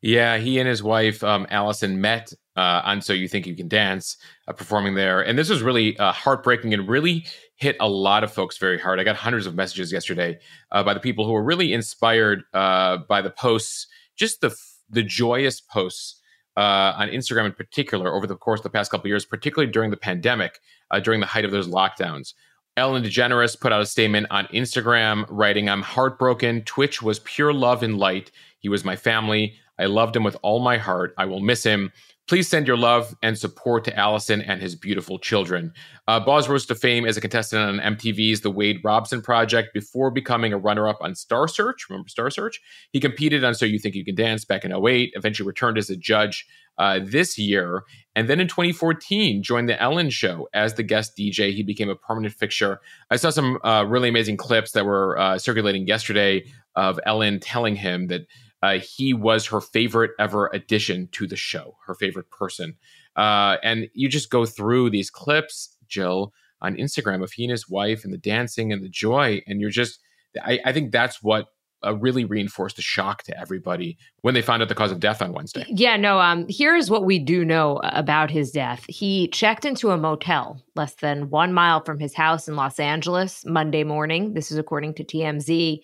Yeah, 0.00 0.38
he 0.38 0.58
and 0.58 0.66
his 0.66 0.82
wife, 0.82 1.22
um, 1.22 1.46
Allison, 1.50 2.00
met 2.00 2.32
uh, 2.58 2.82
on 2.84 3.00
So 3.00 3.12
You 3.12 3.28
Think 3.28 3.46
You 3.46 3.54
Can 3.54 3.68
Dance, 3.68 4.16
uh, 4.48 4.52
performing 4.52 4.96
there. 4.96 5.20
And 5.20 5.38
this 5.38 5.48
was 5.48 5.62
really 5.62 5.96
uh, 5.98 6.12
heartbreaking 6.12 6.74
and 6.74 6.88
really 6.88 7.24
hit 7.54 7.76
a 7.78 7.88
lot 7.88 8.24
of 8.24 8.32
folks 8.32 8.58
very 8.58 8.80
hard. 8.80 8.98
I 8.98 9.04
got 9.04 9.14
hundreds 9.14 9.46
of 9.46 9.54
messages 9.54 9.92
yesterday 9.92 10.40
uh, 10.72 10.82
by 10.82 10.92
the 10.92 11.00
people 11.00 11.24
who 11.24 11.30
were 11.32 11.44
really 11.44 11.72
inspired 11.72 12.42
uh, 12.52 12.98
by 13.08 13.22
the 13.22 13.30
posts, 13.30 13.86
just 14.16 14.40
the, 14.40 14.54
the 14.90 15.04
joyous 15.04 15.60
posts 15.60 16.20
uh, 16.56 16.94
on 16.96 17.08
Instagram 17.08 17.46
in 17.46 17.52
particular 17.52 18.12
over 18.12 18.26
the 18.26 18.34
course 18.34 18.58
of 18.58 18.64
the 18.64 18.70
past 18.70 18.90
couple 18.90 19.06
years, 19.06 19.24
particularly 19.24 19.70
during 19.70 19.92
the 19.92 19.96
pandemic, 19.96 20.58
during 21.04 21.20
the 21.20 21.26
height 21.26 21.44
of 21.44 21.52
those 21.52 21.68
lockdowns. 21.68 22.34
Ellen 22.76 23.04
DeGeneres 23.04 23.58
put 23.60 23.72
out 23.72 23.80
a 23.80 23.86
statement 23.86 24.26
on 24.30 24.46
Instagram 24.46 25.26
writing, 25.28 25.68
I'm 25.68 25.82
heartbroken. 25.82 26.62
Twitch 26.62 27.02
was 27.02 27.20
pure 27.20 27.52
love 27.52 27.84
and 27.84 27.98
light. 27.98 28.32
He 28.58 28.68
was 28.68 28.84
my 28.84 28.96
family. 28.96 29.54
I 29.78 29.86
loved 29.86 30.16
him 30.16 30.24
with 30.24 30.36
all 30.42 30.58
my 30.58 30.76
heart. 30.76 31.14
I 31.18 31.24
will 31.24 31.40
miss 31.40 31.62
him. 31.62 31.92
Please 32.28 32.46
send 32.46 32.66
your 32.66 32.76
love 32.76 33.16
and 33.22 33.38
support 33.38 33.84
to 33.84 33.96
Allison 33.96 34.42
and 34.42 34.60
his 34.60 34.74
beautiful 34.74 35.18
children. 35.18 35.72
Uh, 36.06 36.20
Boss 36.20 36.46
rose 36.46 36.66
to 36.66 36.74
fame 36.74 37.06
as 37.06 37.16
a 37.16 37.22
contestant 37.22 37.80
on 37.80 37.94
MTV's 37.96 38.42
The 38.42 38.50
Wade 38.50 38.80
Robson 38.84 39.22
Project 39.22 39.72
before 39.72 40.10
becoming 40.10 40.52
a 40.52 40.58
runner 40.58 40.86
up 40.86 40.98
on 41.00 41.14
Star 41.14 41.48
Search. 41.48 41.88
Remember 41.88 42.10
Star 42.10 42.28
Search? 42.28 42.60
He 42.92 43.00
competed 43.00 43.44
on 43.44 43.54
So 43.54 43.64
You 43.64 43.78
Think 43.78 43.94
You 43.94 44.04
Can 44.04 44.14
Dance 44.14 44.44
back 44.44 44.66
in 44.66 44.72
08, 44.72 45.12
eventually 45.14 45.46
returned 45.46 45.78
as 45.78 45.88
a 45.88 45.96
judge 45.96 46.46
uh, 46.76 47.00
this 47.02 47.38
year. 47.38 47.84
And 48.14 48.28
then 48.28 48.40
in 48.40 48.46
2014, 48.46 49.42
joined 49.42 49.70
The 49.70 49.80
Ellen 49.80 50.10
Show 50.10 50.50
as 50.52 50.74
the 50.74 50.82
guest 50.82 51.16
DJ. 51.16 51.54
He 51.54 51.62
became 51.62 51.88
a 51.88 51.96
permanent 51.96 52.34
fixture. 52.34 52.80
I 53.10 53.16
saw 53.16 53.30
some 53.30 53.58
uh, 53.64 53.86
really 53.88 54.10
amazing 54.10 54.36
clips 54.36 54.72
that 54.72 54.84
were 54.84 55.18
uh, 55.18 55.38
circulating 55.38 55.86
yesterday 55.86 56.44
of 56.76 57.00
Ellen 57.06 57.40
telling 57.40 57.74
him 57.74 58.08
that 58.08 58.26
uh, 58.62 58.78
he 58.78 59.14
was 59.14 59.46
her 59.46 59.60
favorite 59.60 60.12
ever 60.18 60.48
addition 60.52 61.08
to 61.12 61.26
the 61.26 61.36
show, 61.36 61.76
her 61.86 61.94
favorite 61.94 62.30
person. 62.30 62.76
Uh, 63.16 63.56
and 63.62 63.88
you 63.94 64.08
just 64.08 64.30
go 64.30 64.46
through 64.46 64.90
these 64.90 65.10
clips, 65.10 65.76
Jill, 65.88 66.32
on 66.60 66.76
Instagram 66.76 67.22
of 67.22 67.32
he 67.32 67.44
and 67.44 67.50
his 67.50 67.68
wife 67.68 68.04
and 68.04 68.12
the 68.12 68.18
dancing 68.18 68.72
and 68.72 68.82
the 68.82 68.88
joy. 68.88 69.40
And 69.46 69.60
you're 69.60 69.70
just, 69.70 70.00
I, 70.42 70.58
I 70.64 70.72
think 70.72 70.92
that's 70.92 71.22
what 71.22 71.48
uh, 71.84 71.96
really 71.96 72.24
reinforced 72.24 72.76
the 72.76 72.82
shock 72.82 73.22
to 73.24 73.38
everybody 73.38 73.96
when 74.22 74.34
they 74.34 74.42
found 74.42 74.62
out 74.62 74.68
the 74.68 74.74
cause 74.74 74.90
of 74.90 74.98
death 74.98 75.22
on 75.22 75.32
Wednesday. 75.32 75.64
Yeah, 75.68 75.96
no, 75.96 76.18
um, 76.18 76.46
here's 76.48 76.90
what 76.90 77.04
we 77.04 77.18
do 77.18 77.44
know 77.44 77.80
about 77.84 78.30
his 78.30 78.50
death. 78.50 78.84
He 78.88 79.28
checked 79.28 79.64
into 79.64 79.90
a 79.90 79.96
motel 79.96 80.60
less 80.74 80.94
than 80.94 81.30
one 81.30 81.52
mile 81.52 81.84
from 81.84 82.00
his 82.00 82.14
house 82.14 82.48
in 82.48 82.56
Los 82.56 82.80
Angeles 82.80 83.44
Monday 83.46 83.84
morning. 83.84 84.34
This 84.34 84.50
is 84.50 84.58
according 84.58 84.94
to 84.94 85.04
TMZ. 85.04 85.80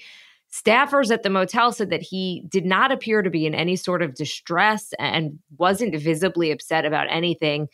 Staffers 0.55 1.11
at 1.11 1.25
the 1.25 1.31
motel 1.31 1.73
said 1.73 1.91
that 1.91 2.03
he 2.03 2.45
did 2.49 2.65
not 2.65 2.93
appear 2.93 3.23
to 3.23 3.31
be 3.31 3.45
in 3.45 3.57
any 3.57 3.75
sort 3.75 4.03
of 4.03 4.15
distress 4.15 4.95
and 5.01 5.41
wasn't 5.59 5.97
visibly 5.97 6.53
upset 6.53 6.85
about 6.85 7.09
anything. 7.11 7.67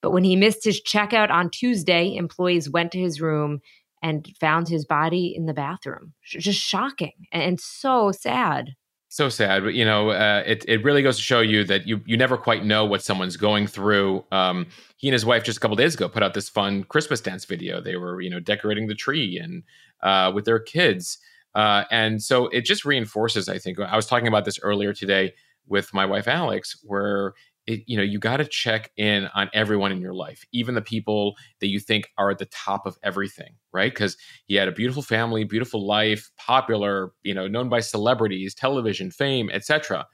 But 0.00 0.12
when 0.12 0.24
he 0.24 0.34
missed 0.34 0.64
his 0.64 0.82
checkout 0.82 1.30
on 1.30 1.50
Tuesday, 1.50 2.16
employees 2.16 2.70
went 2.70 2.90
to 2.92 2.98
his 2.98 3.20
room 3.20 3.60
and 4.02 4.26
found 4.40 4.66
his 4.66 4.86
body 4.86 5.34
in 5.36 5.44
the 5.44 5.52
bathroom. 5.52 6.14
Just 6.24 6.58
shocking 6.58 7.12
and 7.32 7.60
so 7.60 8.12
sad. 8.12 8.70
So 9.08 9.28
sad, 9.28 9.62
but 9.62 9.74
you 9.74 9.84
know, 9.84 10.08
uh, 10.08 10.42
it 10.46 10.64
it 10.66 10.82
really 10.82 11.02
goes 11.02 11.18
to 11.18 11.22
show 11.22 11.40
you 11.40 11.64
that 11.64 11.86
you 11.86 12.00
you 12.06 12.16
never 12.16 12.38
quite 12.38 12.64
know 12.64 12.86
what 12.86 13.02
someone's 13.02 13.36
going 13.36 13.66
through. 13.66 14.24
Um, 14.32 14.68
he 14.96 15.06
and 15.06 15.12
his 15.12 15.26
wife 15.26 15.44
just 15.44 15.58
a 15.58 15.60
couple 15.60 15.76
days 15.76 15.94
ago 15.94 16.08
put 16.08 16.22
out 16.22 16.32
this 16.32 16.48
fun 16.48 16.84
Christmas 16.84 17.20
dance 17.20 17.44
video. 17.44 17.78
They 17.78 17.96
were 17.96 18.22
you 18.22 18.30
know 18.30 18.40
decorating 18.40 18.86
the 18.86 18.94
tree 18.94 19.38
and 19.38 19.64
uh, 20.02 20.32
with 20.34 20.46
their 20.46 20.58
kids. 20.58 21.18
Uh, 21.54 21.84
and 21.90 22.22
so 22.22 22.46
it 22.48 22.62
just 22.64 22.84
reinforces, 22.84 23.48
I 23.48 23.58
think, 23.58 23.78
I 23.78 23.96
was 23.96 24.06
talking 24.06 24.28
about 24.28 24.44
this 24.44 24.58
earlier 24.62 24.92
today 24.92 25.34
with 25.66 25.92
my 25.92 26.06
wife, 26.06 26.26
Alex, 26.28 26.76
where 26.82 27.34
it, 27.66 27.82
you 27.86 27.96
know, 27.96 28.02
you 28.02 28.18
got 28.18 28.38
to 28.38 28.44
check 28.44 28.90
in 28.96 29.28
on 29.34 29.48
everyone 29.52 29.92
in 29.92 30.00
your 30.00 30.14
life, 30.14 30.44
even 30.52 30.74
the 30.74 30.82
people 30.82 31.36
that 31.60 31.68
you 31.68 31.78
think 31.78 32.10
are 32.18 32.30
at 32.30 32.38
the 32.38 32.46
top 32.46 32.86
of 32.86 32.98
everything, 33.02 33.54
right? 33.72 33.92
Because 33.92 34.16
he 34.46 34.56
had 34.56 34.68
a 34.68 34.72
beautiful 34.72 35.02
family, 35.02 35.44
beautiful 35.44 35.86
life, 35.86 36.30
popular, 36.36 37.12
you 37.22 37.34
know, 37.34 37.46
known 37.46 37.68
by 37.68 37.80
celebrities, 37.80 38.54
television, 38.54 39.10
fame, 39.10 39.48
etc. 39.52 40.06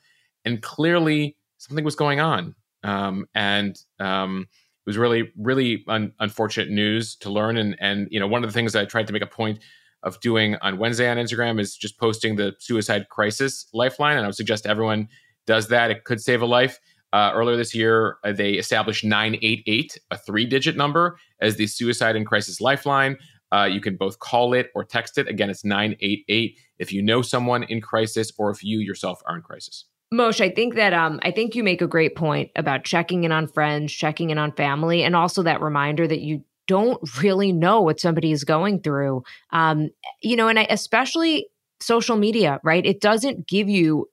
And 0.44 0.60
clearly 0.62 1.36
something 1.56 1.84
was 1.84 1.96
going 1.96 2.20
on. 2.20 2.54
Um, 2.84 3.26
and 3.34 3.76
um, 3.98 4.46
it 4.50 4.88
was 4.88 4.98
really, 4.98 5.32
really 5.36 5.84
un- 5.88 6.12
unfortunate 6.20 6.68
news 6.68 7.16
to 7.16 7.30
learn. 7.30 7.56
And, 7.56 7.76
and, 7.80 8.08
you 8.10 8.20
know, 8.20 8.26
one 8.26 8.44
of 8.44 8.50
the 8.50 8.54
things 8.54 8.76
I 8.76 8.84
tried 8.84 9.06
to 9.06 9.12
make 9.12 9.22
a 9.22 9.26
point 9.26 9.60
of 10.02 10.20
doing 10.20 10.56
on 10.62 10.78
Wednesday 10.78 11.08
on 11.08 11.16
Instagram 11.16 11.60
is 11.60 11.76
just 11.76 11.98
posting 11.98 12.36
the 12.36 12.54
suicide 12.58 13.08
crisis 13.08 13.66
lifeline. 13.72 14.16
And 14.16 14.24
I 14.24 14.28
would 14.28 14.36
suggest 14.36 14.66
everyone 14.66 15.08
does 15.46 15.68
that. 15.68 15.90
It 15.90 16.04
could 16.04 16.20
save 16.20 16.42
a 16.42 16.46
life. 16.46 16.78
Uh, 17.12 17.32
earlier 17.34 17.56
this 17.56 17.74
year, 17.74 18.18
uh, 18.22 18.32
they 18.32 18.52
established 18.52 19.02
988, 19.02 19.98
a 20.10 20.18
three 20.18 20.44
digit 20.44 20.76
number, 20.76 21.18
as 21.40 21.56
the 21.56 21.66
suicide 21.66 22.16
and 22.16 22.26
crisis 22.26 22.60
lifeline. 22.60 23.16
Uh, 23.50 23.64
you 23.64 23.80
can 23.80 23.96
both 23.96 24.18
call 24.18 24.52
it 24.52 24.70
or 24.74 24.84
text 24.84 25.16
it. 25.16 25.26
Again, 25.26 25.48
it's 25.48 25.64
988 25.64 26.58
if 26.78 26.92
you 26.92 27.02
know 27.02 27.22
someone 27.22 27.62
in 27.64 27.80
crisis 27.80 28.30
or 28.38 28.50
if 28.50 28.62
you 28.62 28.78
yourself 28.78 29.22
are 29.26 29.36
in 29.36 29.42
crisis. 29.42 29.86
Mosheh, 30.12 30.50
I 30.50 30.50
think 30.50 30.74
that 30.74 30.92
um, 30.92 31.18
I 31.22 31.30
think 31.30 31.54
you 31.54 31.62
make 31.62 31.82
a 31.82 31.86
great 31.86 32.14
point 32.14 32.50
about 32.56 32.84
checking 32.84 33.24
in 33.24 33.32
on 33.32 33.46
friends, 33.46 33.92
checking 33.92 34.30
in 34.30 34.38
on 34.38 34.52
family, 34.52 35.02
and 35.02 35.14
also 35.14 35.42
that 35.42 35.60
reminder 35.60 36.06
that 36.06 36.20
you 36.20 36.44
don't 36.68 37.00
really 37.20 37.50
know 37.50 37.80
what 37.80 37.98
somebody 37.98 38.30
is 38.30 38.44
going 38.44 38.80
through. 38.80 39.24
Um, 39.50 39.90
you 40.22 40.36
know, 40.36 40.46
and 40.46 40.60
I, 40.60 40.66
especially 40.70 41.48
social 41.80 42.16
media, 42.16 42.60
right? 42.62 42.86
It 42.86 43.00
doesn't 43.00 43.48
give 43.48 43.68
you 43.68 44.08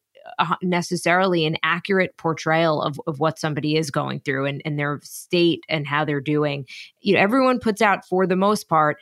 necessarily 0.61 1.45
an 1.45 1.57
accurate 1.61 2.17
portrayal 2.17 2.81
of, 2.81 2.99
of 3.05 3.19
what 3.19 3.37
somebody 3.37 3.77
is 3.77 3.91
going 3.91 4.19
through 4.21 4.45
and, 4.45 4.61
and 4.65 4.79
their 4.79 4.99
state 5.03 5.63
and 5.69 5.85
how 5.85 6.03
they're 6.03 6.21
doing. 6.21 6.65
You 7.01 7.13
know, 7.13 7.19
everyone 7.19 7.59
puts 7.59 7.81
out 7.81 8.07
for 8.07 8.25
the 8.25 8.35
most 8.35 8.67
part 8.67 8.97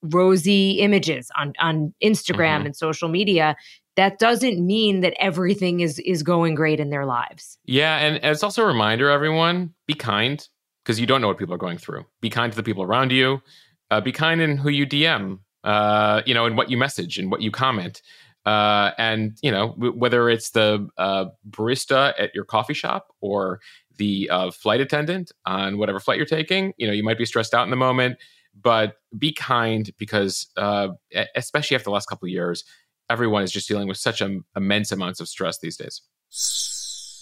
rosy 0.00 0.78
images 0.78 1.28
on 1.36 1.52
on 1.58 1.92
Instagram 2.02 2.58
mm-hmm. 2.58 2.66
and 2.66 2.76
social 2.76 3.08
media 3.08 3.56
that 3.96 4.20
doesn't 4.20 4.64
mean 4.64 5.00
that 5.00 5.12
everything 5.18 5.80
is 5.80 5.98
is 5.98 6.22
going 6.22 6.54
great 6.54 6.78
in 6.78 6.90
their 6.90 7.04
lives. 7.04 7.58
Yeah, 7.64 7.96
and 7.96 8.20
it's 8.22 8.44
also 8.44 8.62
a 8.62 8.66
reminder 8.66 9.10
everyone 9.10 9.74
be 9.86 9.94
kind 9.94 10.46
because 10.88 10.98
you 10.98 11.06
don't 11.06 11.20
know 11.20 11.28
what 11.28 11.36
people 11.36 11.54
are 11.54 11.58
going 11.58 11.76
through. 11.76 12.06
Be 12.22 12.30
kind 12.30 12.50
to 12.50 12.56
the 12.56 12.62
people 12.62 12.82
around 12.82 13.12
you. 13.12 13.42
Uh, 13.90 14.00
be 14.00 14.10
kind 14.10 14.40
in 14.40 14.56
who 14.56 14.70
you 14.70 14.86
DM, 14.86 15.40
uh, 15.62 16.22
you 16.24 16.32
know, 16.32 16.46
and 16.46 16.56
what 16.56 16.70
you 16.70 16.78
message 16.78 17.18
and 17.18 17.30
what 17.30 17.42
you 17.42 17.50
comment. 17.50 18.00
Uh, 18.46 18.92
and 18.96 19.36
you 19.42 19.50
know 19.50 19.72
w- 19.72 19.92
whether 19.92 20.30
it's 20.30 20.50
the 20.50 20.88
uh, 20.96 21.26
barista 21.50 22.14
at 22.18 22.34
your 22.34 22.44
coffee 22.44 22.72
shop 22.72 23.08
or 23.20 23.60
the 23.98 24.30
uh, 24.30 24.50
flight 24.50 24.80
attendant 24.80 25.30
on 25.44 25.76
whatever 25.76 26.00
flight 26.00 26.16
you're 26.16 26.24
taking, 26.24 26.72
you 26.78 26.86
know 26.86 26.92
you 26.94 27.02
might 27.02 27.18
be 27.18 27.26
stressed 27.26 27.52
out 27.52 27.64
in 27.64 27.70
the 27.70 27.76
moment, 27.76 28.16
but 28.58 28.94
be 29.18 29.30
kind 29.30 29.90
because 29.98 30.46
uh, 30.56 30.88
especially 31.36 31.74
after 31.74 31.84
the 31.84 31.90
last 31.90 32.08
couple 32.08 32.24
of 32.24 32.30
years, 32.30 32.64
everyone 33.10 33.42
is 33.42 33.52
just 33.52 33.68
dealing 33.68 33.88
with 33.88 33.98
such 33.98 34.22
immense 34.56 34.90
amounts 34.90 35.20
of 35.20 35.28
stress 35.28 35.58
these 35.58 35.76
days. 35.76 36.00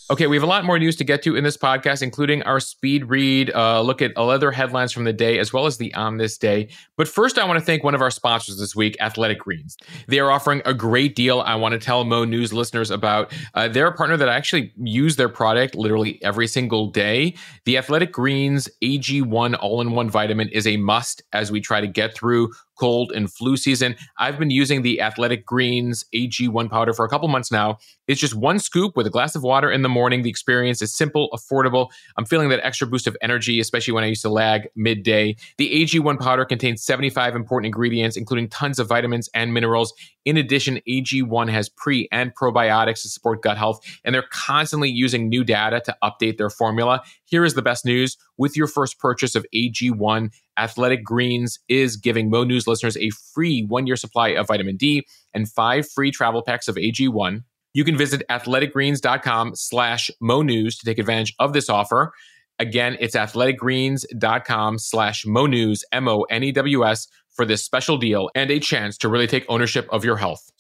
Okay, 0.09 0.29
we 0.29 0.37
have 0.37 0.45
a 0.45 0.47
lot 0.47 0.65
more 0.65 0.79
news 0.79 0.95
to 0.97 1.05
get 1.05 1.21
to 1.25 1.35
in 1.35 1.43
this 1.43 1.57
podcast, 1.57 2.01
including 2.01 2.41
our 2.45 2.61
speed 2.61 3.07
read, 3.07 3.53
uh, 3.57 3.81
look 3.81 4.01
at 4.01 4.17
other 4.17 4.53
headlines 4.53 4.93
from 4.93 5.03
the 5.03 5.13
day, 5.13 5.41
as 5.41 5.53
well 5.53 5.67
as 5.67 5.79
the 5.79 5.93
on 5.95 6.17
this 6.17 6.39
day. 6.39 6.69
But 6.97 7.09
first, 7.09 7.39
I 7.39 7.45
want 7.45 7.59
to 7.59 7.65
thank 7.65 7.83
one 7.83 7.93
of 7.93 8.01
our 8.01 8.13
sponsors 8.13 8.57
this 8.61 8.77
week, 8.77 8.97
Athletic 9.01 9.41
Greens. 9.41 9.77
They 10.07 10.21
are 10.21 10.31
offering 10.31 10.63
a 10.65 10.73
great 10.73 11.17
deal. 11.17 11.41
I 11.41 11.57
want 11.57 11.73
to 11.73 11.81
tell 11.81 12.05
Mo 12.05 12.25
News 12.25 12.53
listeners 12.53 12.93
about. 12.93 13.33
Uh, 13.55 13.67
they're 13.67 13.89
a 13.89 13.97
partner 13.97 14.17
that 14.17 14.29
I 14.29 14.37
actually 14.37 14.73
use 14.77 15.17
their 15.17 15.29
product 15.29 15.75
literally 15.75 16.23
every 16.23 16.47
single 16.47 16.87
day. 16.87 17.35
The 17.65 17.77
Athletic 17.77 18.13
Greens 18.13 18.69
AG1 18.85 19.59
all 19.61 19.81
in 19.81 19.91
one 19.91 20.09
vitamin 20.09 20.49
is 20.51 20.69
a 20.69 20.77
must 20.77 21.25
as 21.33 21.51
we 21.51 21.61
try 21.61 21.81
to 21.81 21.89
get 21.89 22.15
through 22.15 22.53
cold 22.79 23.13
and 23.13 23.33
flu 23.33 23.57
season. 23.57 23.97
I've 24.19 24.39
been 24.39 24.51
using 24.51 24.83
the 24.83 25.01
Athletic 25.01 25.45
Greens 25.45 26.05
AG1 26.15 26.71
powder 26.71 26.93
for 26.93 27.05
a 27.05 27.09
couple 27.09 27.29
months 27.29 27.51
now. 27.51 27.79
It's 28.07 28.21
just 28.21 28.35
one 28.35 28.59
scoop 28.59 28.97
with 28.97 29.07
a 29.07 29.11
glass 29.11 29.35
of 29.35 29.43
water 29.43 29.71
in 29.71 29.83
the 29.83 29.89
morning. 29.89 30.23
The 30.23 30.31
experience 30.31 30.81
is 30.81 30.95
simple, 30.95 31.29
affordable. 31.33 31.91
I'm 32.17 32.25
feeling 32.25 32.49
that 32.51 32.61
extra 32.65 32.87
boost 32.87 33.07
of 33.07 33.17
energy, 33.21 33.59
especially 33.61 33.95
when 33.95 34.05
I 34.05 34.09
used 34.09 34.23
to 34.23 34.29
lag 34.29 34.69
midday. 34.77 35.37
The 35.59 35.83
AG1 35.83 36.21
powder 36.21 36.45
contains 36.45 36.83
75 36.83 37.35
important 37.35 37.67
ingredients, 37.67 38.17
including 38.17 38.49
tons 38.49 38.79
of 38.79 38.89
vitamins 38.89 39.29
and 39.35 39.53
minerals. 39.53 39.93
In 40.27 40.37
addition, 40.37 40.81
AG1 40.87 41.49
has 41.49 41.71
pre 41.71 42.09
and 42.13 42.35
probiotics 42.35 43.01
to 43.03 43.09
support 43.09 43.41
gut 43.41 43.57
health, 43.57 43.81
and 44.05 44.15
they're 44.15 44.29
constantly 44.31 44.91
using 44.91 45.31
new 45.31 45.45
data 45.45 45.81
to 45.87 45.97
update 46.05 46.37
their 46.37 46.51
formula. 46.51 47.01
Here 47.25 47.45
is 47.45 47.55
the 47.55 47.63
best 47.63 47.87
news 47.87 48.19
with 48.37 48.55
your 48.55 48.67
first 48.67 48.99
purchase 48.99 49.35
of 49.35 49.47
AG1, 49.55 50.31
Athletic 50.59 51.05
Greens 51.05 51.59
is 51.69 51.97
giving 51.97 52.31
Mo 52.31 52.45
News 52.45 52.67
listeners 52.67 52.97
a 52.97 53.11
free 53.11 53.65
one 53.69 53.87
year 53.87 53.97
supply 53.97 54.29
of 54.29 54.49
vitamin 54.49 54.77
D 54.77 55.07
and 55.35 55.51
five 55.51 55.89
free 55.89 56.11
travel 56.11 56.43
packs 56.43 56.69
of 56.69 56.77
AG1. 56.77 57.45
You 57.75 57.85
can 57.85 57.97
visit 57.97 58.23
athleticgreens.com 58.31 59.55
slash 59.55 60.11
Mo 60.21 60.43
News 60.43 60.79
to 60.79 60.87
take 60.87 60.99
advantage 60.99 61.35
of 61.39 61.53
this 61.53 61.69
offer. 61.69 62.13
Again, 62.59 62.97
it's 63.01 63.15
athleticgreens.com 63.15 64.79
slash 64.79 65.27
Mo 65.27 65.47
News, 65.47 65.85
M 65.93 66.09
O 66.09 66.23
N 66.31 66.43
E 66.43 66.53
W 66.53 66.87
S, 66.87 67.07
for 67.37 67.45
this 67.45 67.63
special 67.63 67.99
deal 67.99 68.31
and 68.35 68.51
a 68.51 68.59
chance 68.59 68.97
to 68.99 69.09
really 69.09 69.27
take 69.27 69.45
ownership 69.49 69.87
of 69.91 70.05
your 70.05 70.17
health. 70.17 70.51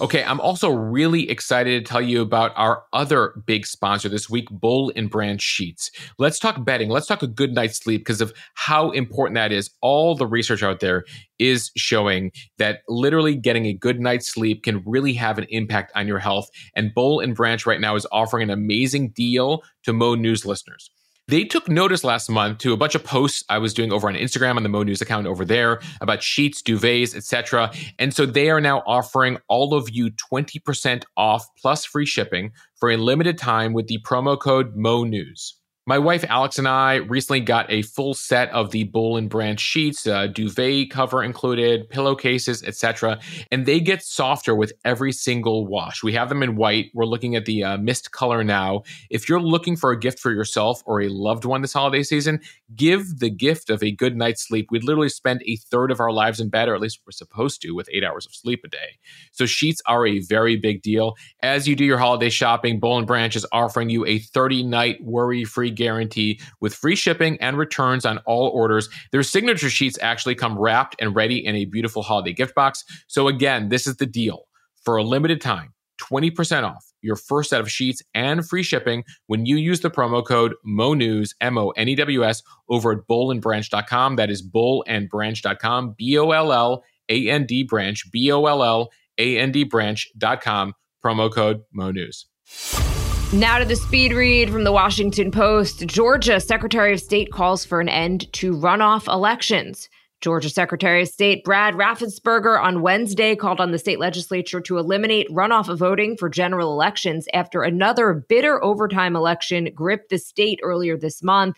Okay, 0.00 0.24
I'm 0.24 0.40
also 0.40 0.70
really 0.70 1.28
excited 1.28 1.84
to 1.84 1.86
tell 1.86 2.00
you 2.00 2.22
about 2.22 2.52
our 2.56 2.84
other 2.94 3.34
big 3.44 3.66
sponsor 3.66 4.08
this 4.08 4.30
week, 4.30 4.48
Boll 4.50 4.90
and 4.96 5.10
Branch 5.10 5.42
Sheets. 5.42 5.90
Let's 6.18 6.38
talk 6.38 6.64
bedding. 6.64 6.88
Let's 6.88 7.06
talk 7.06 7.22
a 7.22 7.26
good 7.26 7.52
night's 7.52 7.76
sleep 7.76 8.00
because 8.00 8.22
of 8.22 8.32
how 8.54 8.92
important 8.92 9.34
that 9.34 9.52
is. 9.52 9.68
All 9.82 10.14
the 10.14 10.26
research 10.26 10.62
out 10.62 10.80
there 10.80 11.04
is 11.38 11.70
showing 11.76 12.32
that 12.56 12.80
literally 12.88 13.36
getting 13.36 13.66
a 13.66 13.74
good 13.74 14.00
night's 14.00 14.32
sleep 14.32 14.62
can 14.62 14.82
really 14.86 15.12
have 15.12 15.36
an 15.36 15.44
impact 15.50 15.92
on 15.94 16.06
your 16.06 16.18
health. 16.18 16.48
And 16.74 16.94
Boll 16.94 17.20
and 17.20 17.34
Branch 17.34 17.66
right 17.66 17.80
now 17.80 17.94
is 17.94 18.06
offering 18.10 18.44
an 18.44 18.50
amazing 18.50 19.10
deal 19.10 19.62
to 19.82 19.92
Mo 19.92 20.14
News 20.14 20.46
listeners. 20.46 20.90
They 21.30 21.44
took 21.44 21.68
notice 21.68 22.02
last 22.02 22.28
month 22.28 22.58
to 22.58 22.72
a 22.72 22.76
bunch 22.76 22.96
of 22.96 23.04
posts 23.04 23.44
I 23.48 23.58
was 23.58 23.72
doing 23.72 23.92
over 23.92 24.08
on 24.08 24.16
Instagram 24.16 24.56
on 24.56 24.64
the 24.64 24.68
Mo 24.68 24.82
News 24.82 25.00
account 25.00 25.28
over 25.28 25.44
there 25.44 25.78
about 26.00 26.24
sheets, 26.24 26.60
duvets, 26.60 27.14
etc. 27.14 27.70
And 28.00 28.12
so 28.12 28.26
they 28.26 28.50
are 28.50 28.60
now 28.60 28.82
offering 28.84 29.38
all 29.46 29.72
of 29.72 29.90
you 29.90 30.10
20% 30.10 31.04
off 31.16 31.46
plus 31.56 31.84
free 31.84 32.04
shipping 32.04 32.50
for 32.74 32.90
a 32.90 32.96
limited 32.96 33.38
time 33.38 33.74
with 33.74 33.86
the 33.86 34.00
promo 34.04 34.36
code 34.36 34.74
Mo 34.74 35.04
News. 35.04 35.59
My 35.90 35.98
wife 35.98 36.24
Alex 36.28 36.56
and 36.56 36.68
I 36.68 36.98
recently 36.98 37.40
got 37.40 37.68
a 37.68 37.82
full 37.82 38.14
set 38.14 38.48
of 38.50 38.70
the 38.70 38.84
Boll 38.84 39.16
and 39.16 39.28
Branch 39.28 39.58
sheets, 39.58 40.06
uh, 40.06 40.28
duvet 40.28 40.88
cover 40.88 41.20
included, 41.20 41.90
pillowcases, 41.90 42.62
etc., 42.62 43.18
and 43.50 43.66
they 43.66 43.80
get 43.80 44.00
softer 44.04 44.54
with 44.54 44.72
every 44.84 45.10
single 45.10 45.66
wash. 45.66 46.04
We 46.04 46.12
have 46.12 46.28
them 46.28 46.44
in 46.44 46.54
white. 46.54 46.92
We're 46.94 47.06
looking 47.06 47.34
at 47.34 47.44
the 47.44 47.64
uh, 47.64 47.78
mist 47.78 48.12
color 48.12 48.44
now. 48.44 48.84
If 49.10 49.28
you're 49.28 49.40
looking 49.40 49.74
for 49.74 49.90
a 49.90 49.98
gift 49.98 50.20
for 50.20 50.30
yourself 50.30 50.80
or 50.86 51.00
a 51.00 51.08
loved 51.08 51.44
one 51.44 51.60
this 51.60 51.72
holiday 51.72 52.04
season, 52.04 52.38
give 52.76 53.18
the 53.18 53.28
gift 53.28 53.68
of 53.68 53.82
a 53.82 53.90
good 53.90 54.16
night's 54.16 54.46
sleep. 54.46 54.68
We 54.70 54.78
literally 54.78 55.08
spend 55.08 55.42
a 55.44 55.56
third 55.56 55.90
of 55.90 55.98
our 55.98 56.12
lives 56.12 56.38
in 56.38 56.50
bed, 56.50 56.68
or 56.68 56.76
at 56.76 56.80
least 56.80 57.00
we're 57.04 57.10
supposed 57.10 57.62
to, 57.62 57.72
with 57.72 57.88
eight 57.92 58.04
hours 58.04 58.26
of 58.26 58.32
sleep 58.32 58.60
a 58.64 58.68
day. 58.68 59.00
So 59.32 59.44
sheets 59.44 59.82
are 59.86 60.06
a 60.06 60.20
very 60.20 60.54
big 60.54 60.82
deal. 60.82 61.16
As 61.42 61.66
you 61.66 61.74
do 61.74 61.84
your 61.84 61.98
holiday 61.98 62.30
shopping, 62.30 62.78
Boll 62.78 62.98
and 62.98 63.08
Branch 63.08 63.34
is 63.34 63.44
offering 63.50 63.90
you 63.90 64.06
a 64.06 64.20
30 64.20 64.62
night 64.62 65.02
worry 65.02 65.42
free 65.42 65.72
guarantee 65.80 66.40
with 66.60 66.74
free 66.74 66.94
shipping 66.94 67.40
and 67.40 67.56
returns 67.56 68.04
on 68.04 68.18
all 68.26 68.48
orders. 68.48 68.88
Their 69.12 69.22
signature 69.22 69.70
sheets 69.70 69.98
actually 70.02 70.34
come 70.34 70.58
wrapped 70.58 70.94
and 71.00 71.16
ready 71.16 71.44
in 71.44 71.56
a 71.56 71.64
beautiful 71.64 72.02
holiday 72.02 72.32
gift 72.32 72.54
box. 72.54 72.84
So, 73.08 73.28
again, 73.28 73.70
this 73.70 73.86
is 73.86 73.96
the 73.96 74.06
deal 74.06 74.46
for 74.84 74.96
a 74.96 75.02
limited 75.02 75.40
time 75.40 75.72
20% 76.00 76.64
off 76.64 76.84
your 77.02 77.16
first 77.16 77.50
set 77.50 77.60
of 77.60 77.70
sheets 77.70 78.02
and 78.14 78.46
free 78.46 78.62
shipping 78.62 79.04
when 79.26 79.46
you 79.46 79.56
use 79.56 79.80
the 79.80 79.90
promo 79.90 80.24
code 80.24 80.54
MONEWS, 80.66 81.34
M 81.40 81.56
O 81.56 81.70
N 81.70 81.88
E 81.88 81.94
W 81.94 82.24
S, 82.24 82.42
over 82.68 82.92
at 82.92 82.98
bollandbranch.com. 83.08 84.16
That 84.16 84.30
is 84.30 84.46
bollandbranch.com, 84.46 85.94
B 85.96 86.18
O 86.18 86.30
L 86.30 86.52
L 86.52 86.84
A 87.08 87.30
N 87.30 87.46
D 87.46 87.62
branch, 87.62 88.10
B 88.10 88.30
O 88.32 88.44
L 88.46 88.62
L 88.62 88.90
A 89.18 89.38
N 89.38 89.52
D 89.52 89.64
branch.com, 89.64 90.74
promo 91.04 91.32
code 91.32 91.62
MONEWS. 91.74 92.89
Now 93.32 93.60
to 93.60 93.64
the 93.64 93.76
speed 93.76 94.12
read 94.12 94.50
from 94.50 94.64
the 94.64 94.72
Washington 94.72 95.30
Post. 95.30 95.86
Georgia 95.86 96.40
Secretary 96.40 96.92
of 96.92 97.00
State 97.00 97.30
calls 97.30 97.64
for 97.64 97.80
an 97.80 97.88
end 97.88 98.30
to 98.32 98.52
runoff 98.52 99.06
elections. 99.06 99.88
Georgia 100.20 100.50
Secretary 100.50 101.02
of 101.02 101.08
State 101.08 101.44
Brad 101.44 101.74
Raffensperger 101.74 102.60
on 102.60 102.82
Wednesday 102.82 103.36
called 103.36 103.60
on 103.60 103.70
the 103.70 103.78
state 103.78 104.00
legislature 104.00 104.60
to 104.62 104.78
eliminate 104.78 105.30
runoff 105.30 105.74
voting 105.78 106.16
for 106.16 106.28
general 106.28 106.72
elections 106.72 107.28
after 107.32 107.62
another 107.62 108.14
bitter 108.28 108.62
overtime 108.64 109.14
election 109.14 109.68
gripped 109.76 110.10
the 110.10 110.18
state 110.18 110.58
earlier 110.64 110.96
this 110.96 111.22
month. 111.22 111.56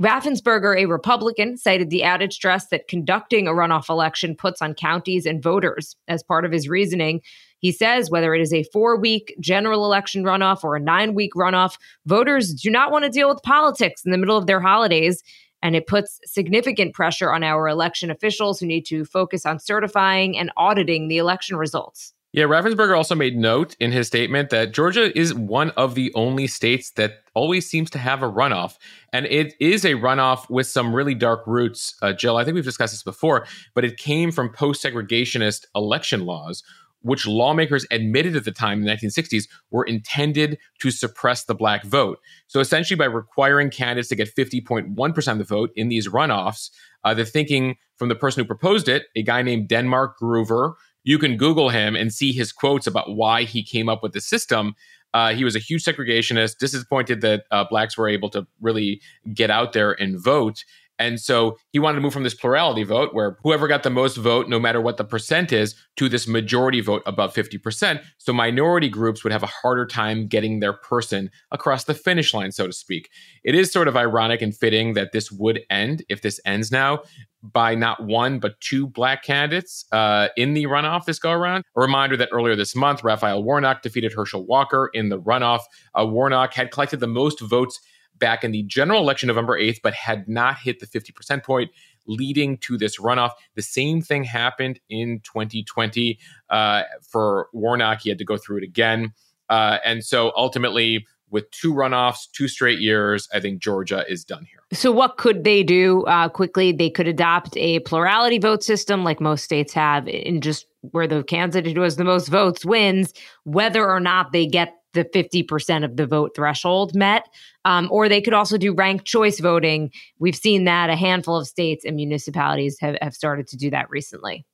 Raffensperger, 0.00 0.76
a 0.76 0.86
Republican, 0.86 1.56
cited 1.56 1.90
the 1.90 2.02
added 2.02 2.32
stress 2.32 2.68
that 2.68 2.88
conducting 2.88 3.46
a 3.46 3.52
runoff 3.52 3.88
election 3.88 4.34
puts 4.34 4.60
on 4.60 4.74
counties 4.74 5.26
and 5.26 5.40
voters. 5.40 5.94
As 6.08 6.24
part 6.24 6.44
of 6.44 6.50
his 6.50 6.68
reasoning, 6.68 7.20
he 7.58 7.72
says 7.72 8.10
whether 8.10 8.34
it 8.34 8.40
is 8.40 8.52
a 8.52 8.64
four 8.64 8.96
week 8.96 9.34
general 9.40 9.84
election 9.84 10.24
runoff 10.24 10.64
or 10.64 10.76
a 10.76 10.80
nine 10.80 11.14
week 11.14 11.32
runoff, 11.34 11.78
voters 12.06 12.52
do 12.54 12.70
not 12.70 12.90
want 12.90 13.04
to 13.04 13.10
deal 13.10 13.28
with 13.28 13.42
politics 13.42 14.04
in 14.04 14.10
the 14.10 14.18
middle 14.18 14.36
of 14.36 14.46
their 14.46 14.60
holidays. 14.60 15.22
And 15.60 15.74
it 15.74 15.88
puts 15.88 16.20
significant 16.24 16.94
pressure 16.94 17.32
on 17.32 17.42
our 17.42 17.68
election 17.68 18.10
officials 18.10 18.60
who 18.60 18.66
need 18.66 18.86
to 18.86 19.04
focus 19.04 19.44
on 19.44 19.58
certifying 19.58 20.38
and 20.38 20.52
auditing 20.56 21.08
the 21.08 21.18
election 21.18 21.56
results. 21.56 22.14
Yeah, 22.32 22.44
Raffensperger 22.44 22.94
also 22.94 23.14
made 23.14 23.36
note 23.36 23.74
in 23.80 23.90
his 23.90 24.06
statement 24.06 24.50
that 24.50 24.72
Georgia 24.72 25.18
is 25.18 25.32
one 25.32 25.70
of 25.70 25.94
the 25.94 26.12
only 26.14 26.46
states 26.46 26.90
that 26.92 27.22
always 27.34 27.68
seems 27.68 27.88
to 27.90 27.98
have 27.98 28.22
a 28.22 28.30
runoff. 28.30 28.76
And 29.14 29.24
it 29.26 29.54
is 29.60 29.84
a 29.86 29.94
runoff 29.94 30.50
with 30.50 30.66
some 30.66 30.94
really 30.94 31.14
dark 31.14 31.46
roots. 31.46 31.96
Uh, 32.02 32.12
Jill, 32.12 32.36
I 32.36 32.44
think 32.44 32.54
we've 32.54 32.64
discussed 32.64 32.92
this 32.92 33.02
before, 33.02 33.46
but 33.74 33.84
it 33.84 33.96
came 33.96 34.30
from 34.30 34.52
post 34.52 34.84
segregationist 34.84 35.64
election 35.74 36.26
laws 36.26 36.62
which 37.02 37.26
lawmakers 37.26 37.86
admitted 37.90 38.36
at 38.36 38.44
the 38.44 38.52
time 38.52 38.80
in 38.80 38.84
the 38.84 38.92
1960s 38.92 39.48
were 39.70 39.84
intended 39.84 40.58
to 40.80 40.90
suppress 40.90 41.44
the 41.44 41.54
black 41.54 41.84
vote. 41.84 42.18
So 42.46 42.60
essentially, 42.60 42.96
by 42.96 43.04
requiring 43.04 43.70
candidates 43.70 44.08
to 44.08 44.16
get 44.16 44.34
50.1% 44.34 45.32
of 45.32 45.38
the 45.38 45.44
vote 45.44 45.70
in 45.76 45.88
these 45.88 46.08
runoffs, 46.08 46.70
uh, 47.04 47.14
the 47.14 47.24
thinking 47.24 47.76
from 47.96 48.08
the 48.08 48.14
person 48.14 48.42
who 48.42 48.46
proposed 48.46 48.88
it, 48.88 49.06
a 49.16 49.22
guy 49.22 49.42
named 49.42 49.68
Denmark 49.68 50.16
Groover, 50.20 50.74
you 51.04 51.18
can 51.18 51.36
Google 51.36 51.70
him 51.70 51.96
and 51.96 52.12
see 52.12 52.32
his 52.32 52.52
quotes 52.52 52.86
about 52.86 53.14
why 53.14 53.44
he 53.44 53.62
came 53.62 53.88
up 53.88 54.02
with 54.02 54.12
the 54.12 54.20
system. 54.20 54.74
Uh, 55.14 55.32
he 55.32 55.44
was 55.44 55.56
a 55.56 55.60
huge 55.60 55.84
segregationist, 55.84 56.58
disappointed 56.58 57.22
that 57.22 57.44
uh, 57.50 57.64
blacks 57.68 57.96
were 57.96 58.08
able 58.08 58.28
to 58.30 58.46
really 58.60 59.00
get 59.32 59.50
out 59.50 59.72
there 59.72 59.92
and 59.92 60.22
vote. 60.22 60.64
And 60.98 61.20
so 61.20 61.56
he 61.72 61.78
wanted 61.78 61.96
to 61.96 62.00
move 62.00 62.12
from 62.12 62.24
this 62.24 62.34
plurality 62.34 62.82
vote 62.82 63.14
where 63.14 63.38
whoever 63.42 63.68
got 63.68 63.82
the 63.82 63.90
most 63.90 64.16
vote, 64.16 64.48
no 64.48 64.58
matter 64.58 64.80
what 64.80 64.96
the 64.96 65.04
percent 65.04 65.52
is, 65.52 65.74
to 65.96 66.08
this 66.08 66.26
majority 66.26 66.80
vote 66.80 67.02
above 67.06 67.34
50%. 67.34 68.02
So 68.18 68.32
minority 68.32 68.88
groups 68.88 69.22
would 69.22 69.32
have 69.32 69.42
a 69.42 69.46
harder 69.46 69.86
time 69.86 70.26
getting 70.26 70.60
their 70.60 70.72
person 70.72 71.30
across 71.50 71.84
the 71.84 71.94
finish 71.94 72.34
line, 72.34 72.52
so 72.52 72.66
to 72.66 72.72
speak. 72.72 73.10
It 73.44 73.54
is 73.54 73.72
sort 73.72 73.88
of 73.88 73.96
ironic 73.96 74.42
and 74.42 74.56
fitting 74.56 74.94
that 74.94 75.12
this 75.12 75.30
would 75.30 75.60
end, 75.70 76.04
if 76.08 76.22
this 76.22 76.40
ends 76.44 76.72
now, 76.72 77.02
by 77.42 77.74
not 77.74 78.02
one 78.04 78.40
but 78.40 78.60
two 78.60 78.86
black 78.86 79.22
candidates 79.22 79.84
uh, 79.92 80.28
in 80.36 80.54
the 80.54 80.64
runoff 80.64 81.04
this 81.04 81.18
go 81.18 81.30
around. 81.30 81.64
A 81.76 81.80
reminder 81.80 82.16
that 82.16 82.28
earlier 82.32 82.56
this 82.56 82.74
month, 82.74 83.04
Raphael 83.04 83.44
Warnock 83.44 83.82
defeated 83.82 84.12
Herschel 84.12 84.44
Walker 84.44 84.90
in 84.92 85.08
the 85.08 85.20
runoff. 85.20 85.60
Uh, 85.98 86.06
Warnock 86.06 86.54
had 86.54 86.70
collected 86.70 87.00
the 87.00 87.06
most 87.06 87.40
votes 87.40 87.78
back 88.18 88.44
in 88.44 88.52
the 88.52 88.62
general 88.64 89.00
election 89.00 89.28
November 89.28 89.58
8th, 89.58 89.80
but 89.82 89.94
had 89.94 90.28
not 90.28 90.58
hit 90.58 90.80
the 90.80 90.86
50% 90.86 91.42
point, 91.44 91.70
leading 92.06 92.56
to 92.58 92.76
this 92.78 92.98
runoff. 92.98 93.32
The 93.54 93.62
same 93.62 94.00
thing 94.02 94.24
happened 94.24 94.80
in 94.88 95.20
2020 95.24 96.18
uh, 96.50 96.82
for 97.02 97.48
Warnock. 97.52 98.00
He 98.02 98.08
had 98.08 98.18
to 98.18 98.24
go 98.24 98.36
through 98.36 98.58
it 98.58 98.64
again. 98.64 99.12
Uh, 99.48 99.78
and 99.84 100.04
so 100.04 100.32
ultimately, 100.36 101.06
with 101.30 101.50
two 101.50 101.74
runoffs, 101.74 102.30
two 102.32 102.48
straight 102.48 102.80
years, 102.80 103.28
I 103.32 103.40
think 103.40 103.60
Georgia 103.60 104.04
is 104.08 104.24
done 104.24 104.44
here. 104.44 104.60
So, 104.72 104.90
what 104.92 105.16
could 105.16 105.44
they 105.44 105.62
do 105.62 106.04
uh, 106.04 106.28
quickly? 106.28 106.72
They 106.72 106.90
could 106.90 107.08
adopt 107.08 107.56
a 107.56 107.80
plurality 107.80 108.38
vote 108.38 108.62
system 108.62 109.04
like 109.04 109.20
most 109.20 109.44
states 109.44 109.72
have, 109.74 110.08
in 110.08 110.40
just 110.40 110.66
where 110.80 111.06
the 111.06 111.22
candidate 111.22 111.76
who 111.76 111.82
has 111.82 111.96
the 111.96 112.04
most 112.04 112.28
votes 112.28 112.64
wins, 112.64 113.12
whether 113.44 113.88
or 113.88 114.00
not 114.00 114.32
they 114.32 114.46
get 114.46 114.74
the 114.98 115.04
50% 115.04 115.84
of 115.84 115.96
the 115.96 116.06
vote 116.06 116.32
threshold 116.34 116.94
met. 116.94 117.28
Um, 117.64 117.88
or 117.90 118.08
they 118.08 118.20
could 118.20 118.34
also 118.34 118.56
do 118.58 118.72
ranked 118.72 119.04
choice 119.04 119.40
voting. 119.40 119.90
We've 120.18 120.36
seen 120.36 120.64
that 120.64 120.90
a 120.90 120.96
handful 120.96 121.36
of 121.36 121.46
states 121.46 121.84
and 121.84 121.96
municipalities 121.96 122.78
have, 122.80 122.96
have 123.02 123.14
started 123.14 123.46
to 123.48 123.56
do 123.56 123.70
that 123.70 123.90
recently. 123.90 124.46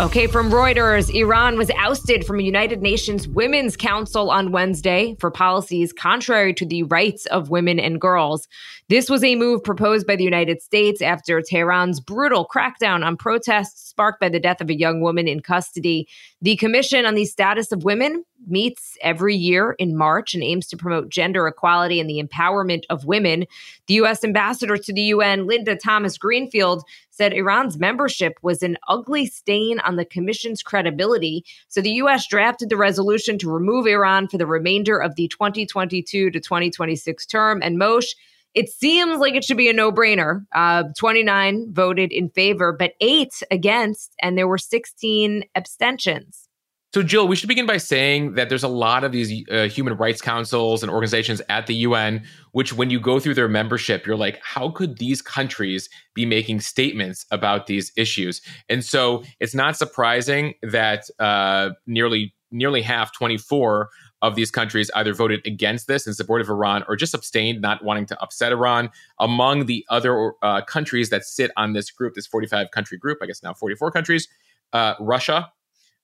Okay, 0.00 0.26
from 0.26 0.50
Reuters, 0.50 1.14
Iran 1.14 1.58
was 1.58 1.70
ousted 1.76 2.24
from 2.24 2.40
a 2.40 2.42
United 2.42 2.80
Nations 2.80 3.28
Women's 3.28 3.76
Council 3.76 4.30
on 4.30 4.50
Wednesday 4.50 5.14
for 5.20 5.30
policies 5.30 5.92
contrary 5.92 6.54
to 6.54 6.64
the 6.64 6.84
rights 6.84 7.26
of 7.26 7.50
women 7.50 7.78
and 7.78 8.00
girls. 8.00 8.48
This 8.88 9.10
was 9.10 9.22
a 9.22 9.36
move 9.36 9.62
proposed 9.62 10.06
by 10.06 10.16
the 10.16 10.24
United 10.24 10.62
States 10.62 11.02
after 11.02 11.42
Tehran's 11.42 12.00
brutal 12.00 12.48
crackdown 12.48 13.04
on 13.04 13.18
protests 13.18 13.90
sparked 13.90 14.20
by 14.20 14.30
the 14.30 14.40
death 14.40 14.62
of 14.62 14.70
a 14.70 14.78
young 14.78 15.02
woman 15.02 15.28
in 15.28 15.40
custody. 15.40 16.08
The 16.40 16.56
Commission 16.56 17.04
on 17.04 17.14
the 17.14 17.26
Status 17.26 17.70
of 17.70 17.84
Women 17.84 18.24
meets 18.46 18.96
every 19.00 19.34
year 19.34 19.74
in 19.78 19.96
March 19.96 20.34
and 20.34 20.42
aims 20.42 20.66
to 20.68 20.76
promote 20.76 21.08
gender 21.08 21.46
equality 21.46 22.00
and 22.00 22.08
the 22.08 22.22
empowerment 22.22 22.84
of 22.90 23.04
women. 23.04 23.46
The 23.86 23.94
U.S. 23.94 24.24
ambassador 24.24 24.76
to 24.76 24.92
the 24.92 25.02
UN, 25.02 25.46
Linda 25.46 25.76
Thomas 25.76 26.18
Greenfield, 26.18 26.84
said 27.10 27.32
Iran's 27.32 27.78
membership 27.78 28.38
was 28.42 28.62
an 28.62 28.76
ugly 28.88 29.26
stain 29.26 29.80
on 29.80 29.96
the 29.96 30.04
commission's 30.04 30.62
credibility. 30.62 31.44
So 31.68 31.80
the 31.80 31.92
U.S. 31.92 32.26
drafted 32.26 32.68
the 32.68 32.76
resolution 32.76 33.38
to 33.38 33.50
remove 33.50 33.86
Iran 33.86 34.28
for 34.28 34.38
the 34.38 34.46
remainder 34.46 34.98
of 34.98 35.16
the 35.16 35.28
2022 35.28 36.30
to 36.30 36.40
2026 36.40 37.26
term. 37.26 37.60
And 37.62 37.78
Mosheh, 37.78 38.14
it 38.54 38.68
seems 38.68 39.18
like 39.18 39.34
it 39.34 39.44
should 39.44 39.56
be 39.56 39.68
a 39.68 39.72
no 39.72 39.92
brainer. 39.92 40.44
Uh, 40.52 40.84
29 40.98 41.72
voted 41.72 42.12
in 42.12 42.30
favor, 42.30 42.72
but 42.72 42.94
eight 43.00 43.42
against, 43.50 44.14
and 44.20 44.36
there 44.36 44.48
were 44.48 44.58
16 44.58 45.44
abstentions. 45.54 46.49
So, 46.92 47.04
Jill, 47.04 47.28
we 47.28 47.36
should 47.36 47.48
begin 47.48 47.66
by 47.66 47.76
saying 47.76 48.34
that 48.34 48.48
there's 48.48 48.64
a 48.64 48.68
lot 48.68 49.04
of 49.04 49.12
these 49.12 49.48
uh, 49.48 49.68
human 49.68 49.96
rights 49.96 50.20
councils 50.20 50.82
and 50.82 50.90
organizations 50.90 51.40
at 51.48 51.68
the 51.68 51.74
UN, 51.76 52.24
which, 52.50 52.72
when 52.72 52.90
you 52.90 52.98
go 52.98 53.20
through 53.20 53.34
their 53.34 53.48
membership, 53.48 54.04
you're 54.04 54.16
like, 54.16 54.40
how 54.42 54.70
could 54.70 54.98
these 54.98 55.22
countries 55.22 55.88
be 56.14 56.26
making 56.26 56.58
statements 56.58 57.26
about 57.30 57.68
these 57.68 57.92
issues? 57.96 58.42
And 58.68 58.84
so, 58.84 59.22
it's 59.38 59.54
not 59.54 59.76
surprising 59.76 60.54
that 60.62 61.04
uh, 61.20 61.70
nearly 61.86 62.34
nearly 62.50 62.82
half, 62.82 63.12
24 63.12 63.88
of 64.22 64.34
these 64.34 64.50
countries, 64.50 64.90
either 64.96 65.14
voted 65.14 65.40
against 65.46 65.86
this 65.86 66.08
in 66.08 66.12
support 66.12 66.40
of 66.40 66.48
Iran 66.48 66.84
or 66.88 66.96
just 66.96 67.14
abstained, 67.14 67.60
not 67.60 67.84
wanting 67.84 68.06
to 68.06 68.20
upset 68.20 68.50
Iran. 68.50 68.90
Among 69.20 69.66
the 69.66 69.86
other 69.88 70.32
uh, 70.42 70.62
countries 70.62 71.10
that 71.10 71.24
sit 71.24 71.52
on 71.56 71.72
this 71.72 71.92
group, 71.92 72.14
this 72.14 72.26
45 72.26 72.72
country 72.72 72.98
group, 72.98 73.18
I 73.22 73.26
guess 73.26 73.44
now 73.44 73.54
44 73.54 73.92
countries, 73.92 74.26
uh, 74.72 74.94
Russia 74.98 75.52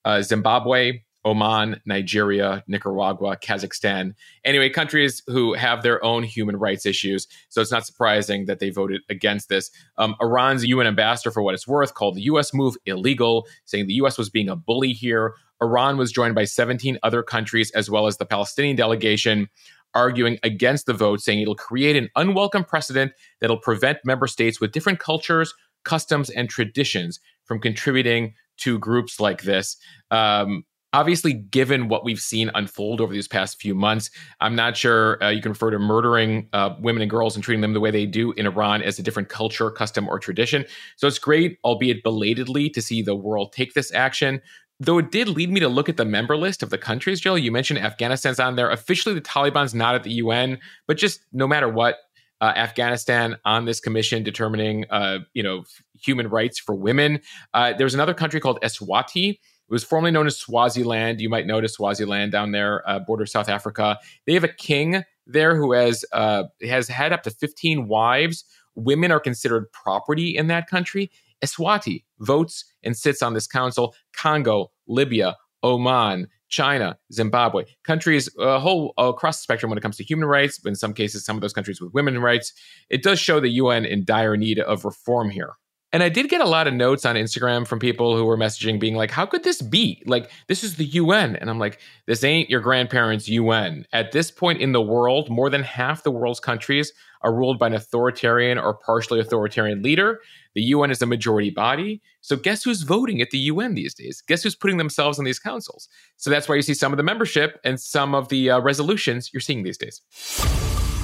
uh, 0.06 0.22
Zimbabwe, 0.22 1.00
Oman, 1.26 1.80
Nigeria, 1.84 2.62
Nicaragua, 2.68 3.36
Kazakhstan. 3.36 4.14
Anyway, 4.44 4.70
countries 4.70 5.22
who 5.26 5.54
have 5.54 5.82
their 5.82 6.02
own 6.04 6.22
human 6.22 6.56
rights 6.56 6.86
issues. 6.86 7.26
So 7.48 7.60
it's 7.60 7.72
not 7.72 7.84
surprising 7.84 8.46
that 8.46 8.60
they 8.60 8.70
voted 8.70 9.02
against 9.10 9.48
this. 9.48 9.70
Um, 9.98 10.14
Iran's 10.20 10.64
UN 10.64 10.86
ambassador, 10.86 11.32
for 11.32 11.42
what 11.42 11.54
it's 11.54 11.66
worth, 11.66 11.94
called 11.94 12.14
the 12.14 12.22
U.S. 12.22 12.54
move 12.54 12.76
illegal, 12.86 13.46
saying 13.64 13.88
the 13.88 13.94
U.S. 13.94 14.16
was 14.16 14.30
being 14.30 14.48
a 14.48 14.54
bully 14.54 14.92
here. 14.92 15.34
Iran 15.60 15.96
was 15.96 16.12
joined 16.12 16.36
by 16.36 16.44
17 16.44 16.98
other 17.02 17.24
countries, 17.24 17.72
as 17.72 17.90
well 17.90 18.06
as 18.06 18.18
the 18.18 18.26
Palestinian 18.26 18.76
delegation, 18.76 19.48
arguing 19.94 20.38
against 20.44 20.86
the 20.86 20.92
vote, 20.92 21.20
saying 21.20 21.40
it'll 21.40 21.56
create 21.56 21.96
an 21.96 22.08
unwelcome 22.14 22.62
precedent 22.62 23.12
that'll 23.40 23.58
prevent 23.58 23.98
member 24.04 24.28
states 24.28 24.60
with 24.60 24.70
different 24.70 25.00
cultures, 25.00 25.54
customs, 25.84 26.30
and 26.30 26.48
traditions 26.48 27.18
from 27.44 27.58
contributing 27.58 28.34
to 28.58 28.78
groups 28.78 29.20
like 29.20 29.42
this. 29.42 29.76
Um, 30.10 30.64
obviously, 30.92 31.32
given 31.32 31.88
what 31.88 32.04
we've 32.04 32.20
seen 32.20 32.50
unfold 32.54 33.00
over 33.00 33.12
these 33.12 33.28
past 33.28 33.60
few 33.60 33.74
months, 33.74 34.10
I'm 34.40 34.56
not 34.56 34.76
sure 34.76 35.22
uh, 35.22 35.28
you 35.28 35.42
can 35.42 35.52
refer 35.52 35.70
to 35.70 35.78
murdering 35.78 36.48
uh, 36.52 36.74
women 36.80 37.02
and 37.02 37.10
girls 37.10 37.34
and 37.34 37.44
treating 37.44 37.60
them 37.60 37.74
the 37.74 37.80
way 37.80 37.90
they 37.90 38.06
do 38.06 38.32
in 38.32 38.46
Iran 38.46 38.82
as 38.82 38.98
a 38.98 39.02
different 39.02 39.28
culture, 39.28 39.70
custom, 39.70 40.08
or 40.08 40.18
tradition. 40.18 40.64
So 40.96 41.06
it's 41.06 41.18
great, 41.18 41.58
albeit 41.64 42.02
belatedly, 42.02 42.70
to 42.70 42.80
see 42.80 43.02
the 43.02 43.14
world 43.14 43.52
take 43.52 43.74
this 43.74 43.92
action. 43.92 44.40
Though 44.78 44.98
it 44.98 45.10
did 45.10 45.28
lead 45.28 45.50
me 45.50 45.60
to 45.60 45.68
look 45.68 45.88
at 45.88 45.96
the 45.96 46.04
member 46.04 46.36
list 46.36 46.62
of 46.62 46.68
the 46.68 46.78
countries, 46.78 47.20
Jill. 47.20 47.38
You 47.38 47.50
mentioned 47.50 47.78
Afghanistan's 47.78 48.38
on 48.38 48.56
there. 48.56 48.70
Officially, 48.70 49.14
the 49.14 49.22
Taliban's 49.22 49.74
not 49.74 49.94
at 49.94 50.02
the 50.02 50.12
UN, 50.12 50.58
but 50.86 50.98
just 50.98 51.20
no 51.32 51.46
matter 51.46 51.68
what, 51.68 51.96
uh, 52.40 52.52
Afghanistan 52.56 53.36
on 53.44 53.64
this 53.64 53.80
commission 53.80 54.22
determining, 54.22 54.84
uh, 54.90 55.20
you 55.34 55.42
know, 55.42 55.64
human 55.94 56.28
rights 56.28 56.58
for 56.58 56.74
women. 56.74 57.20
Uh, 57.54 57.72
there's 57.72 57.94
another 57.94 58.14
country 58.14 58.40
called 58.40 58.58
Eswati. 58.62 59.30
It 59.30 59.72
was 59.72 59.82
formerly 59.82 60.12
known 60.12 60.26
as 60.26 60.38
Swaziland. 60.38 61.20
You 61.20 61.28
might 61.28 61.46
notice 61.46 61.74
Swaziland 61.74 62.32
down 62.32 62.52
there, 62.52 62.88
uh, 62.88 63.00
border 63.00 63.26
South 63.26 63.48
Africa. 63.48 63.98
They 64.26 64.34
have 64.34 64.44
a 64.44 64.48
king 64.48 65.02
there 65.26 65.56
who 65.56 65.72
has 65.72 66.04
uh, 66.12 66.44
has 66.62 66.88
had 66.88 67.12
up 67.12 67.22
to 67.24 67.30
15 67.30 67.88
wives. 67.88 68.44
Women 68.76 69.10
are 69.10 69.18
considered 69.18 69.70
property 69.72 70.36
in 70.36 70.46
that 70.48 70.68
country. 70.68 71.10
Eswati 71.44 72.04
votes 72.20 72.64
and 72.82 72.96
sits 72.96 73.22
on 73.22 73.34
this 73.34 73.46
council. 73.46 73.94
Congo, 74.14 74.70
Libya, 74.86 75.36
Oman, 75.62 76.28
China, 76.48 76.98
Zimbabwe, 77.12 77.64
countries 77.84 78.28
a 78.38 78.58
whole 78.58 78.94
across 78.98 79.38
the 79.38 79.42
spectrum 79.42 79.70
when 79.70 79.78
it 79.78 79.82
comes 79.82 79.96
to 79.96 80.04
human 80.04 80.28
rights, 80.28 80.58
but 80.58 80.68
in 80.68 80.74
some 80.76 80.94
cases, 80.94 81.24
some 81.24 81.36
of 81.36 81.42
those 81.42 81.52
countries 81.52 81.80
with 81.80 81.92
women's 81.92 82.18
rights. 82.18 82.52
It 82.90 83.02
does 83.02 83.18
show 83.18 83.40
the 83.40 83.50
UN 83.50 83.84
in 83.84 84.04
dire 84.04 84.36
need 84.36 84.58
of 84.58 84.84
reform 84.84 85.30
here. 85.30 85.54
And 85.96 86.02
I 86.02 86.10
did 86.10 86.28
get 86.28 86.42
a 86.42 86.46
lot 86.46 86.68
of 86.68 86.74
notes 86.74 87.06
on 87.06 87.16
Instagram 87.16 87.66
from 87.66 87.78
people 87.78 88.18
who 88.18 88.26
were 88.26 88.36
messaging, 88.36 88.78
being 88.78 88.96
like, 88.96 89.10
How 89.10 89.24
could 89.24 89.44
this 89.44 89.62
be? 89.62 90.02
Like, 90.04 90.30
this 90.46 90.62
is 90.62 90.76
the 90.76 90.84
UN. 90.84 91.36
And 91.36 91.48
I'm 91.48 91.58
like, 91.58 91.80
This 92.04 92.22
ain't 92.22 92.50
your 92.50 92.60
grandparents' 92.60 93.30
UN. 93.30 93.86
At 93.94 94.12
this 94.12 94.30
point 94.30 94.60
in 94.60 94.72
the 94.72 94.82
world, 94.82 95.30
more 95.30 95.48
than 95.48 95.62
half 95.62 96.02
the 96.02 96.10
world's 96.10 96.38
countries 96.38 96.92
are 97.22 97.34
ruled 97.34 97.58
by 97.58 97.68
an 97.68 97.72
authoritarian 97.72 98.58
or 98.58 98.74
partially 98.74 99.20
authoritarian 99.20 99.82
leader. 99.82 100.20
The 100.54 100.64
UN 100.64 100.90
is 100.90 101.00
a 101.00 101.06
majority 101.06 101.48
body. 101.48 102.02
So, 102.20 102.36
guess 102.36 102.64
who's 102.64 102.82
voting 102.82 103.22
at 103.22 103.30
the 103.30 103.38
UN 103.38 103.72
these 103.72 103.94
days? 103.94 104.20
Guess 104.20 104.42
who's 104.42 104.54
putting 104.54 104.76
themselves 104.76 105.18
on 105.18 105.24
these 105.24 105.38
councils? 105.38 105.88
So, 106.18 106.28
that's 106.28 106.46
why 106.46 106.56
you 106.56 106.62
see 106.62 106.74
some 106.74 106.92
of 106.92 106.98
the 106.98 107.04
membership 107.04 107.58
and 107.64 107.80
some 107.80 108.14
of 108.14 108.28
the 108.28 108.50
uh, 108.50 108.60
resolutions 108.60 109.32
you're 109.32 109.40
seeing 109.40 109.62
these 109.62 109.78
days. 109.78 110.02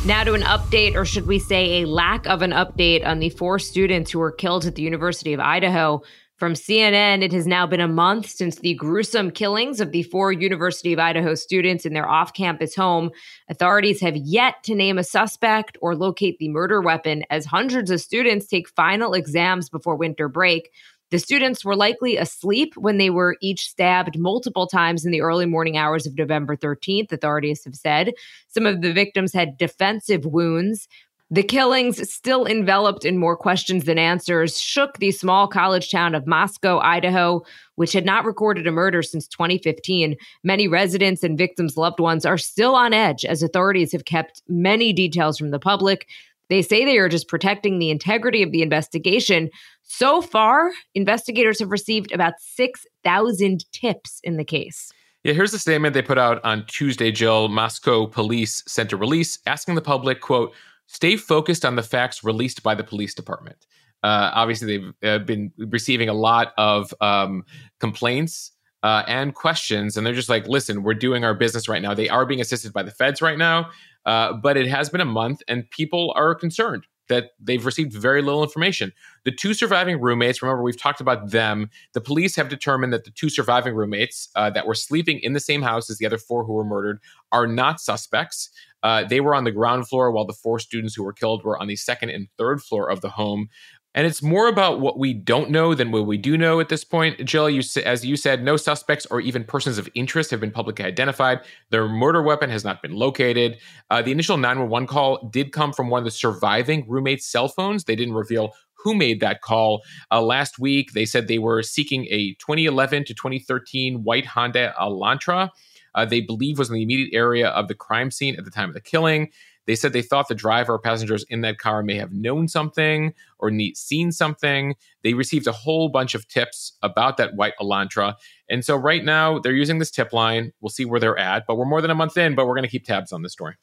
Now 0.05 0.25
to 0.25 0.35
an 0.35 0.43
update, 0.43 0.97
or 0.97 1.05
should 1.05 1.29
we 1.29 1.38
say 1.38 1.83
a 1.83 1.87
lack 1.87 2.27
of 2.27 2.43
an 2.43 2.51
update, 2.51 3.07
on 3.07 3.21
the 3.21 3.31
four 3.31 3.61
students 3.61 4.11
who 4.11 4.19
were 4.19 4.33
killed 4.33 4.67
at 4.67 4.75
the 4.75 4.83
University 4.83 5.33
of 5.33 5.38
Idaho. 5.38 6.03
From 6.38 6.55
CNN, 6.55 7.23
it 7.23 7.31
has 7.33 7.47
now 7.47 7.69
been 7.69 7.79
a 7.79 7.87
month 7.87 8.29
since 8.29 8.57
the 8.57 8.75
gruesome 8.75 9.31
killings 9.31 9.81
of 9.81 9.93
the 9.93 10.03
four 10.03 10.33
University 10.33 10.93
of 10.93 10.99
Idaho 10.99 11.37
students 11.37 11.87
in 11.87 11.93
their 11.93 12.09
off 12.09 12.35
campus 12.35 12.75
home. 12.75 13.12
Authorities 13.49 14.01
have 14.01 14.17
yet 14.17 14.57
to 14.65 14.75
name 14.75 14.99
a 14.99 15.05
suspect 15.05 15.79
or 15.81 15.95
locate 15.95 16.37
the 16.41 16.49
murder 16.49 16.81
weapon 16.81 17.23
as 17.31 17.47
hundreds 17.47 17.93
of 17.93 18.01
students 18.01 18.49
take 18.49 18.69
final 18.69 19.15
exams 19.15 19.71
before 19.71 19.95
winter 19.95 20.29
break. 20.29 20.73
The 21.12 21.18
students 21.18 21.62
were 21.62 21.77
likely 21.77 22.16
asleep 22.16 22.72
when 22.75 22.96
they 22.96 23.11
were 23.11 23.37
each 23.42 23.68
stabbed 23.68 24.18
multiple 24.18 24.66
times 24.66 25.05
in 25.05 25.12
the 25.12 25.20
early 25.20 25.44
morning 25.44 25.77
hours 25.77 26.07
of 26.07 26.16
November 26.16 26.57
13th, 26.57 27.12
authorities 27.12 27.64
have 27.64 27.75
said. 27.75 28.14
Some 28.48 28.64
of 28.64 28.81
the 28.81 28.94
victims 28.94 29.35
had 29.35 29.59
defensive 29.59 30.25
wounds. 30.25 30.88
The 31.31 31.42
killings, 31.42 32.11
still 32.11 32.46
enveloped 32.46 33.05
in 33.05 33.18
more 33.18 33.37
questions 33.37 33.85
than 33.85 33.98
answers, 33.98 34.59
shook 34.59 34.98
the 34.98 35.11
small 35.11 35.46
college 35.48 35.90
town 35.90 36.14
of 36.14 36.27
Moscow, 36.27 36.79
Idaho, 36.79 37.44
which 37.75 37.92
had 37.92 38.07
not 38.07 38.25
recorded 38.25 38.66
a 38.66 38.72
murder 38.72 39.03
since 39.03 39.29
2015. 39.29 40.16
Many 40.42 40.66
residents 40.66 41.22
and 41.22 41.37
victims' 41.37 41.77
loved 41.77 42.01
ones 42.01 42.25
are 42.25 42.38
still 42.38 42.75
on 42.75 42.94
edge 42.94 43.27
as 43.27 43.42
authorities 43.42 43.92
have 43.92 44.07
kept 44.07 44.40
many 44.48 44.94
details 44.94 45.37
from 45.37 45.51
the 45.51 45.59
public. 45.59 46.07
They 46.53 46.61
say 46.61 46.85
they 46.85 46.99
are 46.99 47.09
just 47.09 47.29
protecting 47.29 47.79
the 47.79 47.88
integrity 47.88 48.43
of 48.43 48.53
the 48.53 48.61
investigation. 48.61 49.49
So 49.85 50.21
far, 50.21 50.71
investigators 50.95 51.61
have 51.61 51.71
received 51.71 52.12
about 52.12 52.35
6,000 52.41 53.65
tips 53.73 54.21
in 54.23 54.37
the 54.37 54.45
case. 54.45 54.93
Yeah, 55.25 55.33
here's 55.33 55.53
the 55.53 55.59
statement 55.59 55.95
they 55.95 56.03
put 56.03 56.19
out 56.19 56.45
on 56.45 56.67
Tuesday, 56.67 57.11
Jill. 57.11 57.49
Moscow 57.49 58.07
police 58.07 58.62
sent 58.67 58.93
a 58.93 58.99
release 58.99 59.38
asking 59.47 59.77
the 59.77 59.81
public, 59.81 60.21
quote, 60.21 60.53
stay 60.88 61.17
focused 61.17 61.65
on 61.65 61.77
the 61.77 61.83
facts 61.83 62.23
released 62.23 62.62
by 62.62 62.75
the 62.75 62.85
police 62.85 63.15
department. 63.15 63.67
Uh, 64.03 64.31
obviously, 64.35 64.77
they've 64.77 64.93
uh, 65.09 65.25
been 65.25 65.53
receiving 65.57 66.11
a 66.11 66.15
lot 66.15 66.53
of 66.59 66.93
um, 67.01 67.47
complaints 67.81 68.53
uh, 68.83 69.05
and 69.07 69.35
questions, 69.35 69.97
and 69.97 70.07
they're 70.07 70.12
just 70.12 70.29
like, 70.29 70.47
listen, 70.49 70.83
we're 70.83 70.93
doing 70.93 71.25
our 71.25 71.33
business 71.33 71.67
right 71.67 71.81
now. 71.81 71.95
They 71.95 72.11
are 72.11 72.27
being 72.27 72.43
assisted 72.43 72.75
by 72.75 72.83
the 72.83 72.91
feds 72.91 73.23
right 73.23 73.38
now, 73.38 73.71
uh, 74.07 74.33
but 74.33 74.57
it 74.57 74.67
has 74.67 74.91
been 74.91 75.01
a 75.01 75.07
month, 75.07 75.43
and 75.49 75.69
people 75.71 76.12
are 76.17 76.35
concerned 76.35 76.87
that 77.09 77.33
they've 77.41 77.67
received 77.67 77.93
very 77.93 78.23
little 78.23 78.43
information. 78.43 78.93
The 79.25 79.33
two 79.33 79.55
surviving 79.55 80.01
roommates, 80.01 80.41
remember, 80.41 80.62
we've 80.62 80.81
talked 80.81 81.01
about 81.01 81.31
them. 81.31 81.69
The 81.95 82.01
police 82.01 82.37
have 82.37 82.49
determined 82.49 82.93
that 82.93 83.05
the 83.05 83.11
two 83.11 83.29
surviving 83.29 83.75
roommates 83.75 84.31
uh, 84.35 84.51
that 84.51 84.67
were 84.67 84.75
sleeping 84.75 85.19
in 85.21 85.33
the 85.33 85.41
same 85.41 85.62
house 85.62 85.91
as 85.91 85.99
the 85.99 86.07
other 86.07 86.17
four 86.17 86.45
who 86.45 86.55
were 86.55 86.65
murdered 86.65 87.01
are 87.31 87.47
not 87.47 87.81
suspects. 87.81 88.51
Uh, 88.83 89.05
they 89.05 89.21
were 89.21 89.35
on 89.35 89.45
the 89.45 89.51
ground 89.53 89.88
floor 89.88 90.11
while 90.11 90.25
the 90.25 90.33
four 90.33 90.59
students 90.59 90.95
who 90.95 91.05
were 91.05 91.12
killed 91.12 91.45
were 91.45 91.61
on 91.61 91.69
the 91.69 91.77
second 91.77 92.11
and 92.11 92.29
third 92.38 92.62
floor 92.62 92.91
of 92.91 93.01
the 93.01 93.11
home. 93.11 93.49
And 93.95 94.07
it's 94.07 94.23
more 94.23 94.49
about 94.49 94.81
what 94.81 94.99
we 94.99 95.13
don't 95.13 95.51
know 95.51 95.75
than 95.75 95.91
what 95.91 96.07
we 96.07 96.17
do 96.17 96.39
know 96.39 96.61
at 96.61 96.71
this 96.71 96.83
point. 96.83 97.23
Jill, 97.25 97.51
you, 97.51 97.63
as 97.85 98.05
you 98.05 98.17
said, 98.17 98.43
no 98.43 98.57
suspects 98.57 99.07
or 99.07 99.21
even 99.21 99.45
persons 99.45 99.77
of 99.77 99.89
interest 99.95 100.31
have 100.31 100.41
been 100.41 100.51
publicly 100.51 100.85
identified. 100.85 101.41
Their 101.71 101.89
murder 101.89 102.23
weapon 102.23 102.49
has 102.49 102.65
not 102.65 102.81
been 102.81 102.95
located. 102.95 103.59
Uh, 103.91 104.01
the 104.01 104.13
initial 104.13 104.39
911 104.39 104.87
call 104.87 105.29
did 105.31 105.53
come 105.53 105.73
from 105.73 105.91
one 105.91 105.99
of 105.99 106.05
the 106.05 106.11
surviving 106.11 106.87
roommates' 106.89 107.27
cell 107.27 107.49
phones. 107.49 107.85
They 107.85 107.97
didn't 107.97 108.15
reveal 108.15 108.55
who 108.83 108.95
made 108.95 109.21
that 109.21 109.43
call. 109.43 109.83
Uh, 110.11 110.23
last 110.23 110.59
week, 110.59 110.93
they 110.93 111.05
said 111.05 111.29
they 111.29 111.39
were 111.39 111.63
seeking 111.63 112.07
a 112.11 112.35
2011 112.35 113.05
to 113.05 113.15
2013 113.15 114.03
white 114.03 114.27
Honda 114.27 114.75
Elantra. 114.81 115.51
Uh, 115.95 116.05
they 116.05 116.21
believe 116.21 116.59
was 116.59 116.71
in 116.71 116.75
the 116.75 116.83
immediate 116.83 117.15
area 117.15 117.49
of 117.49 117.69
the 117.69 117.75
crime 117.75 118.11
scene 118.11 118.35
at 118.37 118.45
the 118.45 118.51
time 118.51 118.69
of 118.69 118.75
the 118.75 118.81
killing. 118.81 119.31
They 119.66 119.75
said 119.75 119.92
they 119.92 120.03
thought 120.03 120.29
the 120.29 120.35
driver 120.35 120.75
or 120.75 120.79
passengers 120.79 121.25
in 121.29 121.40
that 121.42 121.59
car 121.59 121.83
may 121.83 121.96
have 121.96 122.12
known 122.12 122.48
something 122.48 123.14
or 123.38 123.51
need, 123.51 123.77
seen 123.77 124.12
something. 124.12 124.75
They 125.03 125.14
received 125.14 125.46
a 125.46 125.53
whole 125.53 125.88
bunch 125.88 126.14
of 126.14 126.27
tips 126.29 126.77
about 126.83 127.16
that 127.16 127.35
white 127.35 127.55
Elantra. 127.61 128.14
And 128.48 128.64
so 128.64 128.77
right 128.77 129.05
now 129.05 129.38
they're 129.38 129.53
using 129.53 129.79
this 129.79 129.90
tip 129.90 130.12
line. 130.12 130.53
We'll 130.61 130.70
see 130.70 130.85
where 130.85 131.01
they're 131.01 131.18
at, 131.18 131.44
but 131.46 131.57
we're 131.57 131.64
more 131.64 131.81
than 131.81 131.90
a 131.90 131.94
month 131.94 132.16
in, 132.16 132.35
but 132.35 132.46
we're 132.46 132.55
going 132.55 132.64
to 132.64 132.70
keep 132.70 132.85
tabs 132.85 133.12
on 133.12 133.22
this 133.22 133.33
story. 133.33 133.55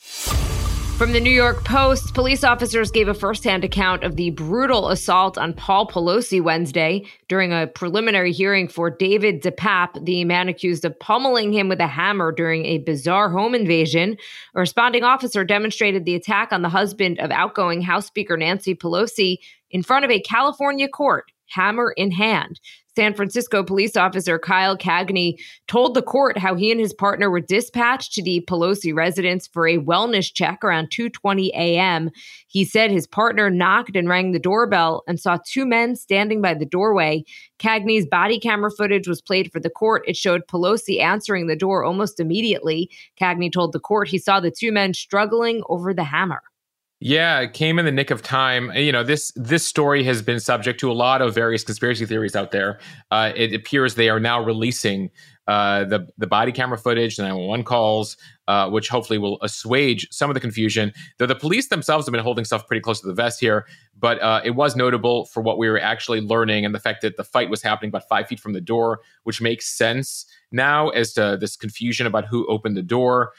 From 0.99 1.13
the 1.13 1.21
New 1.21 1.31
York 1.31 1.63
Post, 1.63 2.13
police 2.13 2.43
officers 2.43 2.91
gave 2.91 3.07
a 3.07 3.13
firsthand 3.13 3.63
account 3.63 4.03
of 4.03 4.17
the 4.17 4.31
brutal 4.31 4.89
assault 4.89 5.38
on 5.38 5.53
Paul 5.53 5.88
Pelosi 5.88 6.41
Wednesday 6.41 7.05
during 7.29 7.53
a 7.53 7.67
preliminary 7.67 8.33
hearing 8.33 8.67
for 8.67 8.89
David 8.89 9.41
DePape, 9.41 10.03
the 10.03 10.25
man 10.25 10.49
accused 10.49 10.83
of 10.83 10.99
pummeling 10.99 11.53
him 11.53 11.69
with 11.69 11.79
a 11.79 11.88
hammer 11.88 12.33
during 12.33 12.65
a 12.65 12.79
bizarre 12.79 13.29
home 13.29 13.55
invasion. 13.55 14.17
A 14.55 14.59
responding 14.59 15.05
officer 15.05 15.45
demonstrated 15.45 16.03
the 16.03 16.15
attack 16.15 16.51
on 16.51 16.63
the 16.63 16.67
husband 16.69 17.17
of 17.21 17.31
outgoing 17.31 17.81
House 17.81 18.05
Speaker 18.05 18.35
Nancy 18.35 18.75
Pelosi 18.75 19.38
in 19.71 19.83
front 19.83 20.03
of 20.03 20.12
a 20.12 20.19
California 20.19 20.89
court, 20.89 21.31
hammer 21.47 21.93
in 21.95 22.12
hand. 22.12 22.59
San 22.99 23.13
Francisco 23.13 23.63
police 23.63 23.95
officer 23.95 24.38
Kyle 24.38 24.75
Cagney 24.75 25.39
told 25.69 25.93
the 25.93 26.01
court 26.01 26.38
how 26.38 26.53
he 26.53 26.69
and 26.69 26.81
his 26.81 26.93
partner 26.93 27.29
were 27.29 27.39
dispatched 27.39 28.12
to 28.12 28.21
the 28.21 28.43
Pelosi 28.45 28.93
residence 28.93 29.47
for 29.47 29.65
a 29.65 29.77
wellness 29.77 30.29
check 30.33 30.65
around 30.65 30.89
2:20 30.89 31.47
a.m. 31.51 32.09
He 32.47 32.65
said 32.65 32.91
his 32.91 33.07
partner 33.07 33.49
knocked 33.49 33.95
and 33.95 34.09
rang 34.09 34.33
the 34.33 34.38
doorbell 34.38 35.03
and 35.07 35.17
saw 35.17 35.38
two 35.47 35.65
men 35.65 35.95
standing 35.95 36.41
by 36.41 36.53
the 36.53 36.65
doorway. 36.65 37.23
Cagney's 37.57 38.05
body 38.05 38.38
camera 38.38 38.69
footage 38.69 39.07
was 39.07 39.21
played 39.21 39.49
for 39.49 39.62
the 39.62 39.69
court. 39.69 40.03
It 40.05 40.17
showed 40.17 40.47
Pelosi 40.47 40.99
answering 40.99 41.47
the 41.47 41.55
door 41.55 41.85
almost 41.85 42.19
immediately. 42.19 42.89
Cagney 43.17 43.49
told 43.49 43.71
the 43.71 43.79
court 43.79 44.09
he 44.09 44.17
saw 44.17 44.41
the 44.41 44.51
two 44.51 44.73
men 44.73 44.93
struggling 44.93 45.63
over 45.69 45.93
the 45.93 46.03
hammer. 46.03 46.41
Yeah, 47.01 47.39
it 47.39 47.53
came 47.53 47.79
in 47.79 47.85
the 47.85 47.93
nick 47.93 48.12
of 48.12 48.21
time. 48.21 48.71
You 48.75 48.91
know, 48.91 49.03
this 49.03 49.31
this 49.38 49.65
story 49.65 50.03
has 50.03 50.21
been 50.21 50.39
subject 50.39 50.81
to 50.81 50.91
a 50.91 50.93
lot 50.93 51.21
of 51.21 51.33
various 51.33 51.63
conspiracy 51.63 52.05
theories 52.05 52.35
out 52.35 52.51
there. 52.51 52.79
Uh, 53.09 53.31
it 53.35 53.53
appears 53.53 53.95
they 53.95 54.09
are 54.09 54.19
now 54.19 54.43
releasing 54.43 55.09
uh, 55.47 55.85
the 55.85 56.09
the 56.17 56.27
body 56.27 56.51
camera 56.51 56.77
footage, 56.77 57.15
the 57.15 57.23
911 57.23 57.63
calls, 57.63 58.17
uh, 58.49 58.69
which 58.69 58.89
hopefully 58.89 59.17
will 59.17 59.39
assuage 59.41 60.09
some 60.12 60.29
of 60.29 60.33
the 60.33 60.41
confusion. 60.41 60.91
Though 61.19 61.25
the 61.25 61.35
police 61.35 61.69
themselves 61.69 62.05
have 62.05 62.12
been 62.12 62.21
holding 62.21 62.43
stuff 62.43 62.67
pretty 62.67 62.81
close 62.81 62.99
to 62.99 63.07
the 63.07 63.13
vest 63.13 63.39
here, 63.39 63.65
but 63.97 64.21
uh, 64.21 64.41
it 64.43 64.51
was 64.51 64.75
notable 64.75 65.25
for 65.27 65.41
what 65.41 65.57
we 65.57 65.69
were 65.69 65.79
actually 65.79 66.19
learning 66.19 66.65
and 66.65 66.75
the 66.75 66.79
fact 66.79 67.01
that 67.03 67.15
the 67.15 67.23
fight 67.23 67.49
was 67.49 67.62
happening 67.62 67.89
about 67.89 68.09
five 68.09 68.27
feet 68.27 68.41
from 68.41 68.51
the 68.51 68.62
door, 68.62 68.99
which 69.23 69.41
makes 69.41 69.65
sense 69.67 70.25
now 70.51 70.89
as 70.89 71.13
to 71.13 71.38
this 71.39 71.55
confusion 71.55 72.05
about 72.05 72.25
who 72.25 72.45
opened 72.47 72.75
the 72.75 72.83
door. 72.83 73.31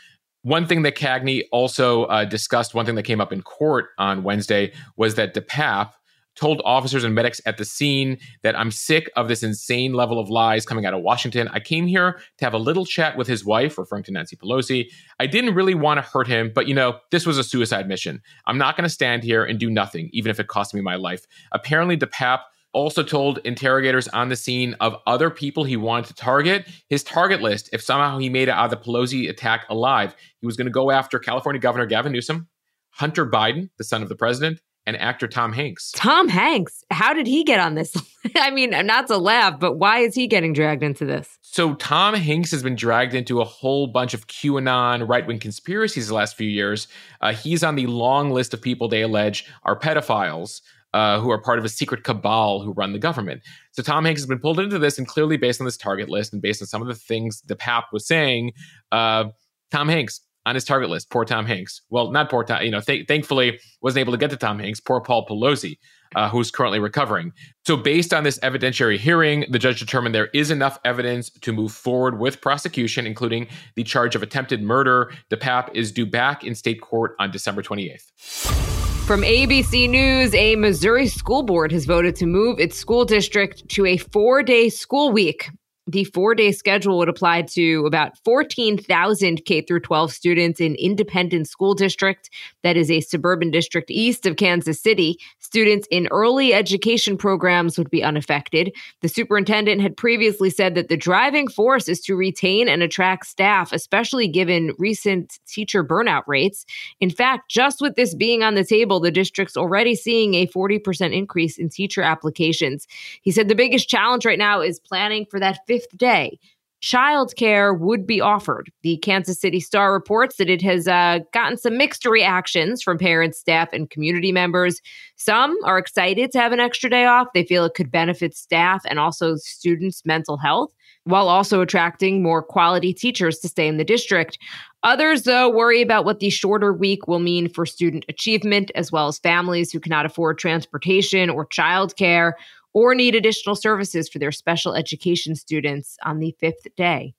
One 0.42 0.66
thing 0.66 0.82
that 0.82 0.96
Cagney 0.96 1.44
also 1.52 2.04
uh, 2.04 2.24
discussed, 2.24 2.74
one 2.74 2.86
thing 2.86 2.94
that 2.94 3.02
came 3.02 3.20
up 3.20 3.32
in 3.32 3.42
court 3.42 3.90
on 3.98 4.22
Wednesday 4.22 4.72
was 4.96 5.16
that 5.16 5.34
DePape 5.34 5.92
told 6.34 6.62
officers 6.64 7.04
and 7.04 7.14
medics 7.14 7.40
at 7.44 7.58
the 7.58 7.64
scene 7.64 8.16
that 8.42 8.58
I'm 8.58 8.70
sick 8.70 9.10
of 9.16 9.28
this 9.28 9.42
insane 9.42 9.92
level 9.92 10.18
of 10.18 10.30
lies 10.30 10.64
coming 10.64 10.86
out 10.86 10.94
of 10.94 11.02
Washington. 11.02 11.48
I 11.48 11.60
came 11.60 11.86
here 11.86 12.20
to 12.38 12.44
have 12.44 12.54
a 12.54 12.58
little 12.58 12.86
chat 12.86 13.18
with 13.18 13.26
his 13.26 13.44
wife, 13.44 13.76
referring 13.76 14.04
to 14.04 14.12
Nancy 14.12 14.36
Pelosi. 14.36 14.86
I 15.18 15.26
didn't 15.26 15.54
really 15.54 15.74
want 15.74 15.98
to 15.98 16.02
hurt 16.02 16.26
him, 16.26 16.50
but 16.54 16.66
you 16.66 16.74
know, 16.74 16.98
this 17.10 17.26
was 17.26 17.36
a 17.36 17.44
suicide 17.44 17.86
mission. 17.88 18.22
I'm 18.46 18.56
not 18.56 18.76
going 18.76 18.84
to 18.84 18.90
stand 18.90 19.22
here 19.22 19.44
and 19.44 19.58
do 19.58 19.68
nothing, 19.68 20.08
even 20.12 20.30
if 20.30 20.40
it 20.40 20.48
costs 20.48 20.72
me 20.72 20.80
my 20.80 20.94
life. 20.94 21.26
Apparently, 21.52 21.96
DePape 21.96 22.40
also 22.72 23.02
told 23.02 23.38
interrogators 23.44 24.08
on 24.08 24.28
the 24.28 24.36
scene 24.36 24.74
of 24.80 24.96
other 25.06 25.30
people 25.30 25.64
he 25.64 25.76
wanted 25.76 26.06
to 26.06 26.14
target. 26.14 26.68
His 26.88 27.02
target 27.02 27.40
list, 27.40 27.70
if 27.72 27.82
somehow 27.82 28.18
he 28.18 28.28
made 28.28 28.48
it 28.48 28.52
out 28.52 28.66
of 28.66 28.70
the 28.70 28.76
Pelosi 28.76 29.28
attack 29.28 29.66
alive, 29.68 30.14
he 30.40 30.46
was 30.46 30.56
going 30.56 30.66
to 30.66 30.72
go 30.72 30.90
after 30.90 31.18
California 31.18 31.60
Governor 31.60 31.86
Gavin 31.86 32.12
Newsom, 32.12 32.48
Hunter 32.90 33.26
Biden, 33.26 33.70
the 33.78 33.84
son 33.84 34.02
of 34.02 34.08
the 34.08 34.16
president, 34.16 34.60
and 34.86 34.96
actor 34.96 35.28
Tom 35.28 35.52
Hanks. 35.52 35.92
Tom 35.92 36.28
Hanks, 36.28 36.82
how 36.90 37.12
did 37.12 37.26
he 37.26 37.44
get 37.44 37.60
on 37.60 37.74
this? 37.74 37.94
I 38.36 38.50
mean, 38.50 38.70
not 38.70 39.06
to 39.08 39.18
laugh, 39.18 39.60
but 39.60 39.76
why 39.76 39.98
is 39.98 40.14
he 40.14 40.26
getting 40.26 40.52
dragged 40.52 40.82
into 40.82 41.04
this? 41.04 41.38
So, 41.42 41.74
Tom 41.74 42.14
Hanks 42.14 42.50
has 42.52 42.62
been 42.62 42.76
dragged 42.76 43.14
into 43.14 43.40
a 43.40 43.44
whole 43.44 43.86
bunch 43.88 44.14
of 44.14 44.26
QAnon 44.26 45.08
right 45.08 45.26
wing 45.26 45.38
conspiracies 45.38 46.08
the 46.08 46.14
last 46.14 46.36
few 46.36 46.48
years. 46.48 46.88
Uh, 47.20 47.32
he's 47.32 47.62
on 47.62 47.76
the 47.76 47.86
long 47.86 48.30
list 48.30 48.54
of 48.54 48.62
people 48.62 48.88
they 48.88 49.02
allege 49.02 49.46
are 49.64 49.78
pedophiles 49.78 50.62
uh, 50.94 51.20
who 51.20 51.30
are 51.30 51.40
part 51.40 51.58
of 51.58 51.64
a 51.64 51.68
secret 51.68 52.04
cabal 52.04 52.62
who 52.62 52.72
run 52.72 52.92
the 52.92 52.98
government. 52.98 53.42
So 53.72 53.82
Tom 53.82 54.04
Hanks 54.04 54.20
has 54.20 54.26
been 54.26 54.40
pulled 54.40 54.60
into 54.60 54.78
this, 54.78 54.98
and 54.98 55.06
clearly 55.06 55.36
based 55.36 55.60
on 55.60 55.64
this 55.64 55.76
target 55.76 56.08
list 56.08 56.32
and 56.32 56.42
based 56.42 56.62
on 56.62 56.66
some 56.66 56.82
of 56.82 56.88
the 56.88 56.94
things 56.94 57.42
DePape 57.42 57.84
was 57.92 58.06
saying, 58.06 58.52
uh, 58.92 59.24
Tom 59.70 59.88
Hanks 59.88 60.20
on 60.46 60.54
his 60.54 60.64
target 60.64 60.90
list. 60.90 61.10
Poor 61.10 61.24
Tom 61.24 61.46
Hanks. 61.46 61.82
Well, 61.90 62.10
not 62.10 62.30
poor 62.30 62.44
Tom. 62.44 62.62
You 62.62 62.70
know, 62.70 62.80
th- 62.80 63.06
thankfully 63.06 63.60
wasn't 63.82 64.00
able 64.00 64.12
to 64.12 64.18
get 64.18 64.30
to 64.30 64.36
Tom 64.36 64.58
Hanks. 64.58 64.80
Poor 64.80 65.00
Paul 65.00 65.26
Pelosi. 65.26 65.78
Uh, 66.16 66.28
who's 66.28 66.50
currently 66.50 66.80
recovering. 66.80 67.32
So, 67.64 67.76
based 67.76 68.12
on 68.12 68.24
this 68.24 68.36
evidentiary 68.40 68.98
hearing, 68.98 69.44
the 69.48 69.60
judge 69.60 69.78
determined 69.78 70.12
there 70.12 70.28
is 70.34 70.50
enough 70.50 70.76
evidence 70.84 71.30
to 71.30 71.52
move 71.52 71.70
forward 71.70 72.18
with 72.18 72.40
prosecution, 72.40 73.06
including 73.06 73.46
the 73.76 73.84
charge 73.84 74.16
of 74.16 74.22
attempted 74.24 74.60
murder. 74.60 75.12
DePape 75.30 75.72
is 75.72 75.92
due 75.92 76.06
back 76.06 76.42
in 76.42 76.56
state 76.56 76.80
court 76.80 77.14
on 77.20 77.30
December 77.30 77.62
28th. 77.62 78.79
From 79.10 79.22
ABC 79.22 79.90
News, 79.90 80.32
a 80.36 80.54
Missouri 80.54 81.08
school 81.08 81.42
board 81.42 81.72
has 81.72 81.84
voted 81.84 82.14
to 82.14 82.26
move 82.26 82.60
its 82.60 82.76
school 82.76 83.04
district 83.04 83.68
to 83.70 83.84
a 83.84 83.96
four 83.96 84.44
day 84.44 84.68
school 84.68 85.10
week 85.10 85.50
the 85.86 86.04
four 86.04 86.34
day 86.34 86.52
schedule 86.52 86.98
would 86.98 87.08
apply 87.08 87.42
to 87.42 87.84
about 87.86 88.16
14,000 88.24 89.44
K 89.44 89.60
through 89.62 89.80
12 89.80 90.12
students 90.12 90.60
in 90.60 90.74
Independence 90.76 91.50
School 91.50 91.74
District, 91.74 92.30
that 92.62 92.76
is 92.76 92.90
a 92.90 93.00
suburban 93.00 93.50
district 93.50 93.90
east 93.90 94.26
of 94.26 94.36
Kansas 94.36 94.80
City. 94.80 95.18
Students 95.38 95.88
in 95.90 96.06
early 96.10 96.54
education 96.54 97.16
programs 97.16 97.78
would 97.78 97.90
be 97.90 98.04
unaffected. 98.04 98.74
The 99.00 99.08
superintendent 99.08 99.80
had 99.80 99.96
previously 99.96 100.50
said 100.50 100.74
that 100.74 100.88
the 100.88 100.96
driving 100.96 101.48
force 101.48 101.88
is 101.88 102.00
to 102.02 102.14
retain 102.14 102.68
and 102.68 102.82
attract 102.82 103.26
staff, 103.26 103.72
especially 103.72 104.28
given 104.28 104.72
recent 104.78 105.38
teacher 105.46 105.82
burnout 105.82 106.22
rates. 106.26 106.66
In 107.00 107.10
fact, 107.10 107.50
just 107.50 107.80
with 107.80 107.96
this 107.96 108.14
being 108.14 108.42
on 108.42 108.54
the 108.54 108.64
table, 108.64 109.00
the 109.00 109.10
district's 109.10 109.56
already 109.56 109.94
seeing 109.94 110.34
a 110.34 110.46
40% 110.46 111.14
increase 111.14 111.58
in 111.58 111.68
teacher 111.68 112.02
applications. 112.02 112.86
He 113.22 113.30
said 113.30 113.48
the 113.48 113.54
biggest 113.54 113.88
challenge 113.88 114.24
right 114.24 114.38
now 114.38 114.60
is 114.60 114.78
planning 114.78 115.26
for 115.26 115.40
that 115.40 115.66
fifth 115.80 115.98
day, 115.98 116.38
childcare 116.82 117.78
would 117.78 118.06
be 118.06 118.20
offered. 118.22 118.70
The 118.82 118.96
Kansas 118.98 119.38
City 119.38 119.60
Star 119.60 119.92
reports 119.92 120.36
that 120.36 120.48
it 120.48 120.62
has 120.62 120.88
uh, 120.88 121.18
gotten 121.32 121.58
some 121.58 121.76
mixed 121.76 122.06
reactions 122.06 122.82
from 122.82 122.96
parents, 122.96 123.38
staff, 123.38 123.68
and 123.72 123.90
community 123.90 124.32
members. 124.32 124.80
Some 125.16 125.56
are 125.64 125.78
excited 125.78 126.32
to 126.32 126.38
have 126.38 126.52
an 126.52 126.60
extra 126.60 126.88
day 126.88 127.04
off. 127.04 127.28
They 127.34 127.44
feel 127.44 127.64
it 127.66 127.74
could 127.74 127.90
benefit 127.90 128.34
staff 128.34 128.82
and 128.88 128.98
also 128.98 129.36
students' 129.36 130.06
mental 130.06 130.38
health. 130.38 130.70
while 131.04 131.28
also 131.28 131.60
attracting 131.60 132.22
more 132.22 132.42
quality 132.42 132.92
teachers 132.92 133.38
to 133.38 133.48
stay 133.48 133.66
in 133.66 133.78
the 133.78 133.84
district. 133.84 134.38
Others, 134.82 135.22
though, 135.22 135.48
worry 135.48 135.82
about 135.82 136.04
what 136.04 136.20
the 136.20 136.30
shorter 136.30 136.72
week 136.72 137.06
will 137.06 137.18
mean 137.18 137.48
for 137.48 137.66
student 137.66 138.04
achievement, 138.08 138.70
as 138.74 138.92
well 138.92 139.08
as 139.08 139.18
families 139.18 139.70
who 139.70 139.80
cannot 139.80 140.06
afford 140.06 140.38
transportation 140.38 141.30
or 141.30 141.46
childcare 141.46 142.32
or 142.72 142.94
need 142.94 143.14
additional 143.14 143.56
services 143.56 144.08
for 144.08 144.18
their 144.18 144.32
special 144.32 144.74
education 144.74 145.34
students 145.34 145.96
on 146.04 146.18
the 146.18 146.34
fifth 146.38 146.66
day. 146.76 147.14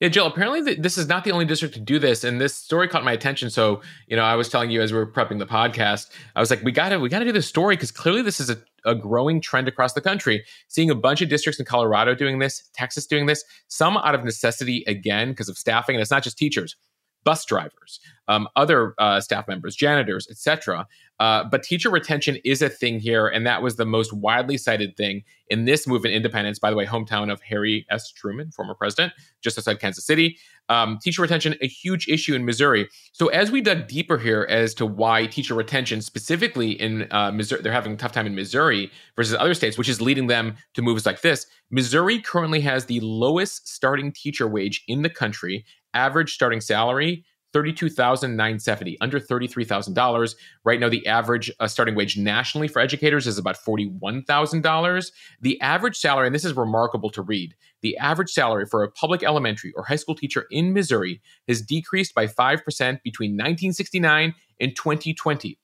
Yeah, 0.00 0.08
Jill, 0.08 0.26
apparently 0.26 0.62
th- 0.62 0.78
this 0.78 0.96
is 0.96 1.08
not 1.08 1.24
the 1.24 1.32
only 1.32 1.44
district 1.44 1.74
to 1.74 1.80
do 1.80 1.98
this. 1.98 2.22
And 2.22 2.40
this 2.40 2.54
story 2.54 2.86
caught 2.86 3.02
my 3.02 3.10
attention. 3.10 3.50
So, 3.50 3.80
you 4.06 4.16
know, 4.16 4.22
I 4.22 4.36
was 4.36 4.48
telling 4.48 4.70
you 4.70 4.80
as 4.80 4.92
we 4.92 4.98
were 4.98 5.10
prepping 5.10 5.40
the 5.40 5.46
podcast, 5.46 6.10
I 6.36 6.40
was 6.40 6.50
like, 6.50 6.62
we 6.62 6.70
gotta, 6.70 7.00
we 7.00 7.08
gotta 7.08 7.24
do 7.24 7.32
this 7.32 7.48
story 7.48 7.74
because 7.74 7.90
clearly 7.90 8.22
this 8.22 8.38
is 8.38 8.48
a, 8.48 8.58
a 8.84 8.94
growing 8.94 9.40
trend 9.40 9.66
across 9.66 9.94
the 9.94 10.00
country. 10.00 10.44
Seeing 10.68 10.88
a 10.88 10.94
bunch 10.94 11.20
of 11.20 11.28
districts 11.28 11.58
in 11.58 11.66
Colorado 11.66 12.14
doing 12.14 12.38
this, 12.38 12.70
Texas 12.74 13.06
doing 13.06 13.26
this, 13.26 13.42
some 13.66 13.96
out 13.96 14.14
of 14.14 14.22
necessity 14.22 14.84
again 14.86 15.30
because 15.30 15.48
of 15.48 15.58
staffing. 15.58 15.96
And 15.96 16.00
it's 16.00 16.12
not 16.12 16.22
just 16.22 16.38
teachers 16.38 16.76
bus 17.24 17.44
drivers, 17.44 18.00
um, 18.28 18.48
other 18.56 18.94
uh, 18.98 19.20
staff 19.20 19.48
members, 19.48 19.74
janitors, 19.74 20.26
etc. 20.30 20.86
Uh, 21.20 21.44
but 21.44 21.62
teacher 21.62 21.90
retention 21.90 22.38
is 22.44 22.62
a 22.62 22.68
thing 22.68 23.00
here, 23.00 23.26
and 23.26 23.46
that 23.46 23.62
was 23.62 23.76
the 23.76 23.84
most 23.84 24.12
widely 24.12 24.56
cited 24.56 24.96
thing 24.96 25.24
in 25.48 25.64
this 25.64 25.86
move 25.86 26.04
in 26.04 26.12
Independence. 26.12 26.58
By 26.58 26.70
the 26.70 26.76
way, 26.76 26.86
hometown 26.86 27.32
of 27.32 27.40
Harry 27.42 27.86
S. 27.90 28.12
Truman, 28.12 28.50
former 28.50 28.74
president, 28.74 29.12
just 29.42 29.58
outside 29.58 29.80
Kansas 29.80 30.06
City. 30.06 30.38
Um, 30.68 30.98
teacher 31.02 31.22
retention, 31.22 31.54
a 31.62 31.66
huge 31.66 32.08
issue 32.08 32.34
in 32.34 32.44
Missouri. 32.44 32.88
So 33.12 33.28
as 33.28 33.50
we 33.50 33.62
dug 33.62 33.88
deeper 33.88 34.18
here 34.18 34.46
as 34.50 34.74
to 34.74 34.86
why 34.86 35.26
teacher 35.26 35.54
retention, 35.54 36.02
specifically 36.02 36.72
in 36.72 37.08
uh, 37.10 37.32
Missouri, 37.32 37.62
they're 37.62 37.72
having 37.72 37.94
a 37.94 37.96
tough 37.96 38.12
time 38.12 38.26
in 38.26 38.34
Missouri 38.34 38.90
versus 39.16 39.34
other 39.34 39.54
states, 39.54 39.78
which 39.78 39.88
is 39.88 40.02
leading 40.02 40.26
them 40.26 40.56
to 40.74 40.82
moves 40.82 41.06
like 41.06 41.22
this. 41.22 41.46
Missouri 41.70 42.20
currently 42.20 42.60
has 42.60 42.84
the 42.84 43.00
lowest 43.00 43.66
starting 43.66 44.12
teacher 44.12 44.46
wage 44.46 44.84
in 44.88 45.02
the 45.02 45.10
country 45.10 45.64
average 45.98 46.32
starting 46.34 46.60
salary 46.60 47.24
32,970, 47.52 48.98
under 49.00 49.18
$33,000. 49.18 50.34
Right 50.64 50.80
now, 50.80 50.88
the 50.88 51.06
average 51.06 51.50
uh, 51.58 51.66
starting 51.66 51.94
wage 51.94 52.16
nationally 52.16 52.68
for 52.68 52.80
educators 52.80 53.26
is 53.26 53.38
about 53.38 53.56
$41,000. 53.56 55.12
The 55.40 55.60
average 55.60 55.96
salary, 55.96 56.26
and 56.26 56.34
this 56.34 56.44
is 56.44 56.54
remarkable 56.54 57.10
to 57.10 57.22
read, 57.22 57.54
the 57.80 57.96
average 57.96 58.30
salary 58.30 58.66
for 58.66 58.82
a 58.82 58.90
public 58.90 59.22
elementary 59.22 59.72
or 59.76 59.84
high 59.84 59.96
school 59.96 60.14
teacher 60.14 60.46
in 60.50 60.74
Missouri 60.74 61.22
has 61.46 61.62
decreased 61.62 62.14
by 62.14 62.26
5% 62.26 62.58
between 63.02 63.30
1969 63.32 64.34
and 64.60 64.76
2020, 64.76 65.58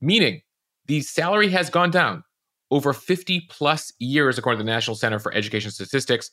meaning 0.00 0.42
the 0.86 1.00
salary 1.00 1.50
has 1.50 1.70
gone 1.70 1.90
down 1.90 2.24
over 2.72 2.92
50 2.92 3.46
plus 3.48 3.92
years, 3.98 4.38
according 4.38 4.58
to 4.58 4.64
the 4.64 4.70
National 4.70 4.96
Center 4.96 5.18
for 5.18 5.32
Education 5.32 5.70
Statistics. 5.70 6.30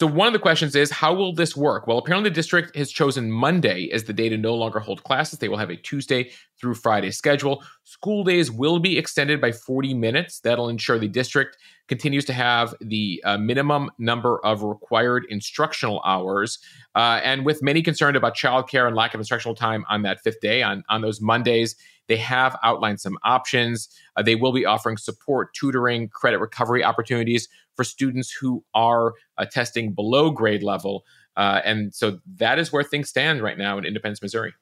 So 0.00 0.06
one 0.06 0.26
of 0.26 0.32
the 0.32 0.38
questions 0.38 0.74
is 0.74 0.90
how 0.90 1.12
will 1.12 1.34
this 1.34 1.54
work? 1.54 1.86
Well, 1.86 1.98
apparently 1.98 2.30
the 2.30 2.34
district 2.34 2.74
has 2.74 2.90
chosen 2.90 3.30
Monday 3.30 3.90
as 3.92 4.04
the 4.04 4.14
day 4.14 4.30
to 4.30 4.38
no 4.38 4.54
longer 4.54 4.80
hold 4.80 5.04
classes. 5.04 5.38
They 5.38 5.50
will 5.50 5.58
have 5.58 5.68
a 5.68 5.76
Tuesday 5.76 6.30
through 6.58 6.76
Friday 6.76 7.10
schedule. 7.10 7.62
School 7.84 8.24
days 8.24 8.50
will 8.50 8.78
be 8.78 8.96
extended 8.96 9.42
by 9.42 9.52
40 9.52 9.92
minutes. 9.92 10.40
That'll 10.40 10.70
ensure 10.70 10.98
the 10.98 11.06
district 11.06 11.58
continues 11.86 12.24
to 12.24 12.32
have 12.32 12.74
the 12.80 13.22
uh, 13.26 13.36
minimum 13.36 13.90
number 13.98 14.42
of 14.42 14.62
required 14.62 15.26
instructional 15.28 16.00
hours. 16.06 16.60
Uh, 16.94 17.20
and 17.22 17.44
with 17.44 17.62
many 17.62 17.82
concerned 17.82 18.16
about 18.16 18.34
childcare 18.34 18.86
and 18.86 18.96
lack 18.96 19.12
of 19.12 19.20
instructional 19.20 19.54
time 19.54 19.84
on 19.90 20.00
that 20.00 20.22
fifth 20.22 20.40
day, 20.40 20.62
on, 20.62 20.82
on 20.88 21.02
those 21.02 21.20
Mondays, 21.20 21.76
they 22.10 22.16
have 22.16 22.58
outlined 22.64 23.00
some 23.00 23.16
options. 23.22 23.88
Uh, 24.16 24.22
they 24.22 24.34
will 24.34 24.52
be 24.52 24.66
offering 24.66 24.96
support, 24.96 25.54
tutoring, 25.54 26.08
credit 26.08 26.40
recovery 26.40 26.82
opportunities 26.82 27.48
for 27.76 27.84
students 27.84 28.32
who 28.32 28.64
are 28.74 29.14
uh, 29.38 29.44
testing 29.44 29.92
below 29.92 30.32
grade 30.32 30.64
level. 30.64 31.04
Uh, 31.36 31.60
and 31.64 31.94
so 31.94 32.18
that 32.38 32.58
is 32.58 32.72
where 32.72 32.82
things 32.82 33.08
stand 33.08 33.40
right 33.40 33.56
now 33.56 33.78
in 33.78 33.84
Independence, 33.84 34.20
Missouri. 34.20 34.52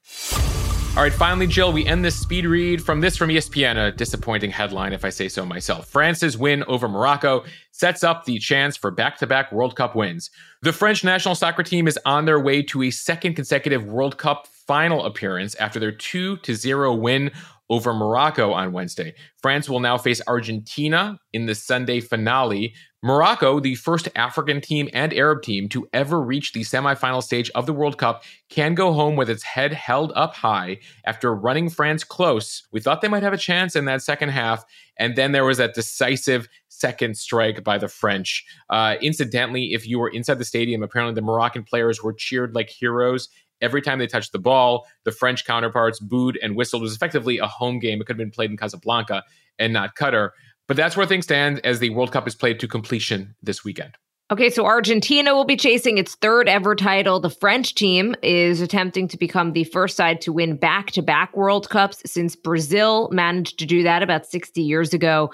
All 0.94 1.02
right, 1.02 1.12
finally, 1.12 1.46
Jill, 1.46 1.72
we 1.72 1.86
end 1.86 2.04
this 2.04 2.20
speed 2.20 2.44
read 2.44 2.84
from 2.84 3.00
this 3.00 3.16
from 3.16 3.30
ESPN, 3.30 3.76
a 3.78 3.92
disappointing 3.92 4.50
headline, 4.50 4.92
if 4.92 5.06
I 5.06 5.08
say 5.08 5.28
so 5.28 5.46
myself. 5.46 5.88
France's 5.88 6.36
win 6.36 6.64
over 6.64 6.86
Morocco 6.86 7.44
sets 7.70 8.04
up 8.04 8.26
the 8.26 8.38
chance 8.38 8.76
for 8.76 8.90
back 8.90 9.16
to 9.18 9.26
back 9.26 9.50
World 9.52 9.74
Cup 9.74 9.96
wins. 9.96 10.30
The 10.60 10.72
French 10.72 11.02
national 11.02 11.34
soccer 11.34 11.62
team 11.62 11.88
is 11.88 11.98
on 12.04 12.26
their 12.26 12.40
way 12.40 12.62
to 12.64 12.82
a 12.82 12.90
second 12.90 13.36
consecutive 13.36 13.86
World 13.86 14.18
Cup 14.18 14.48
final 14.68 15.04
appearance 15.04 15.56
after 15.56 15.80
their 15.80 15.90
2 15.90 16.38
0 16.44 16.94
win 16.94 17.32
over 17.70 17.92
Morocco 17.92 18.52
on 18.52 18.72
Wednesday. 18.72 19.14
France 19.42 19.68
will 19.68 19.80
now 19.80 19.98
face 19.98 20.22
Argentina 20.26 21.18
in 21.32 21.46
the 21.46 21.54
Sunday 21.54 22.00
finale. 22.00 22.74
Morocco, 23.02 23.60
the 23.60 23.76
first 23.76 24.08
African 24.16 24.60
team 24.60 24.88
and 24.92 25.14
Arab 25.14 25.42
team 25.42 25.68
to 25.68 25.88
ever 25.92 26.20
reach 26.20 26.52
the 26.52 26.62
semifinal 26.62 27.22
stage 27.22 27.50
of 27.54 27.66
the 27.66 27.72
World 27.72 27.98
Cup, 27.98 28.24
can 28.48 28.74
go 28.74 28.92
home 28.92 29.16
with 29.16 29.30
its 29.30 29.42
head 29.42 29.72
held 29.72 30.12
up 30.16 30.34
high 30.34 30.78
after 31.04 31.34
running 31.34 31.68
France 31.68 32.02
close. 32.02 32.66
We 32.72 32.80
thought 32.80 33.02
they 33.02 33.08
might 33.08 33.22
have 33.22 33.34
a 33.34 33.38
chance 33.38 33.76
in 33.76 33.84
that 33.84 34.02
second 34.02 34.30
half, 34.30 34.64
and 34.98 35.14
then 35.14 35.32
there 35.32 35.44
was 35.44 35.58
that 35.58 35.74
decisive 35.74 36.48
second 36.68 37.16
strike 37.16 37.62
by 37.62 37.78
the 37.78 37.88
French. 37.88 38.44
Uh, 38.70 38.96
incidentally, 39.00 39.74
if 39.74 39.86
you 39.86 39.98
were 39.98 40.08
inside 40.08 40.38
the 40.38 40.44
stadium, 40.44 40.82
apparently 40.82 41.14
the 41.14 41.22
Moroccan 41.22 41.64
players 41.64 42.02
were 42.02 42.12
cheered 42.12 42.54
like 42.54 42.70
heroes 42.70 43.28
every 43.60 43.82
time 43.82 43.98
they 43.98 44.06
touched 44.06 44.32
the 44.32 44.38
ball, 44.38 44.86
the 45.04 45.12
French 45.12 45.44
counterparts 45.44 46.00
booed 46.00 46.38
and 46.42 46.56
whistled. 46.56 46.82
It 46.82 46.84
was 46.84 46.94
effectively 46.94 47.38
a 47.38 47.46
home 47.46 47.78
game. 47.78 48.00
It 48.00 48.06
could 48.06 48.14
have 48.14 48.18
been 48.18 48.30
played 48.30 48.50
in 48.50 48.56
Casablanca 48.56 49.24
and 49.58 49.72
not 49.72 49.96
Qatar. 49.96 50.30
But 50.66 50.76
that's 50.76 50.96
where 50.96 51.06
things 51.06 51.24
stand 51.24 51.64
as 51.64 51.78
the 51.78 51.90
World 51.90 52.12
Cup 52.12 52.28
is 52.28 52.34
played 52.34 52.60
to 52.60 52.68
completion 52.68 53.34
this 53.42 53.64
weekend. 53.64 53.96
Okay, 54.30 54.50
so 54.50 54.66
Argentina 54.66 55.34
will 55.34 55.46
be 55.46 55.56
chasing 55.56 55.96
its 55.96 56.14
third 56.16 56.50
ever 56.50 56.76
title. 56.76 57.18
The 57.18 57.30
French 57.30 57.74
team 57.74 58.14
is 58.22 58.60
attempting 58.60 59.08
to 59.08 59.16
become 59.16 59.54
the 59.54 59.64
first 59.64 59.96
side 59.96 60.20
to 60.20 60.34
win 60.34 60.56
back 60.56 60.90
to 60.90 61.00
back 61.00 61.34
World 61.34 61.70
Cups 61.70 62.02
since 62.04 62.36
Brazil 62.36 63.08
managed 63.10 63.58
to 63.60 63.64
do 63.64 63.82
that 63.84 64.02
about 64.02 64.26
60 64.26 64.60
years 64.60 64.92
ago. 64.92 65.32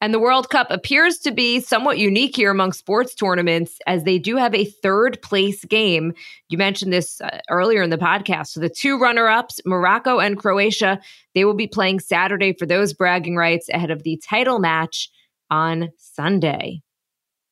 And 0.00 0.14
the 0.14 0.18
World 0.18 0.48
Cup 0.48 0.68
appears 0.70 1.18
to 1.18 1.30
be 1.30 1.60
somewhat 1.60 1.98
unique 1.98 2.34
here 2.34 2.50
among 2.50 2.72
sports 2.72 3.14
tournaments 3.14 3.78
as 3.86 4.04
they 4.04 4.18
do 4.18 4.36
have 4.36 4.54
a 4.54 4.64
third 4.64 5.20
place 5.20 5.62
game. 5.66 6.14
You 6.48 6.56
mentioned 6.56 6.92
this 6.92 7.20
uh, 7.20 7.40
earlier 7.50 7.82
in 7.82 7.90
the 7.90 7.98
podcast. 7.98 8.48
So 8.48 8.60
the 8.60 8.70
two 8.70 8.98
runner 8.98 9.28
ups, 9.28 9.60
Morocco 9.66 10.18
and 10.18 10.38
Croatia, 10.38 11.00
they 11.34 11.44
will 11.44 11.54
be 11.54 11.66
playing 11.66 12.00
Saturday 12.00 12.54
for 12.54 12.64
those 12.64 12.94
bragging 12.94 13.36
rights 13.36 13.68
ahead 13.68 13.90
of 13.90 14.02
the 14.02 14.20
title 14.26 14.58
match 14.58 15.10
on 15.50 15.90
Sunday. 15.98 16.80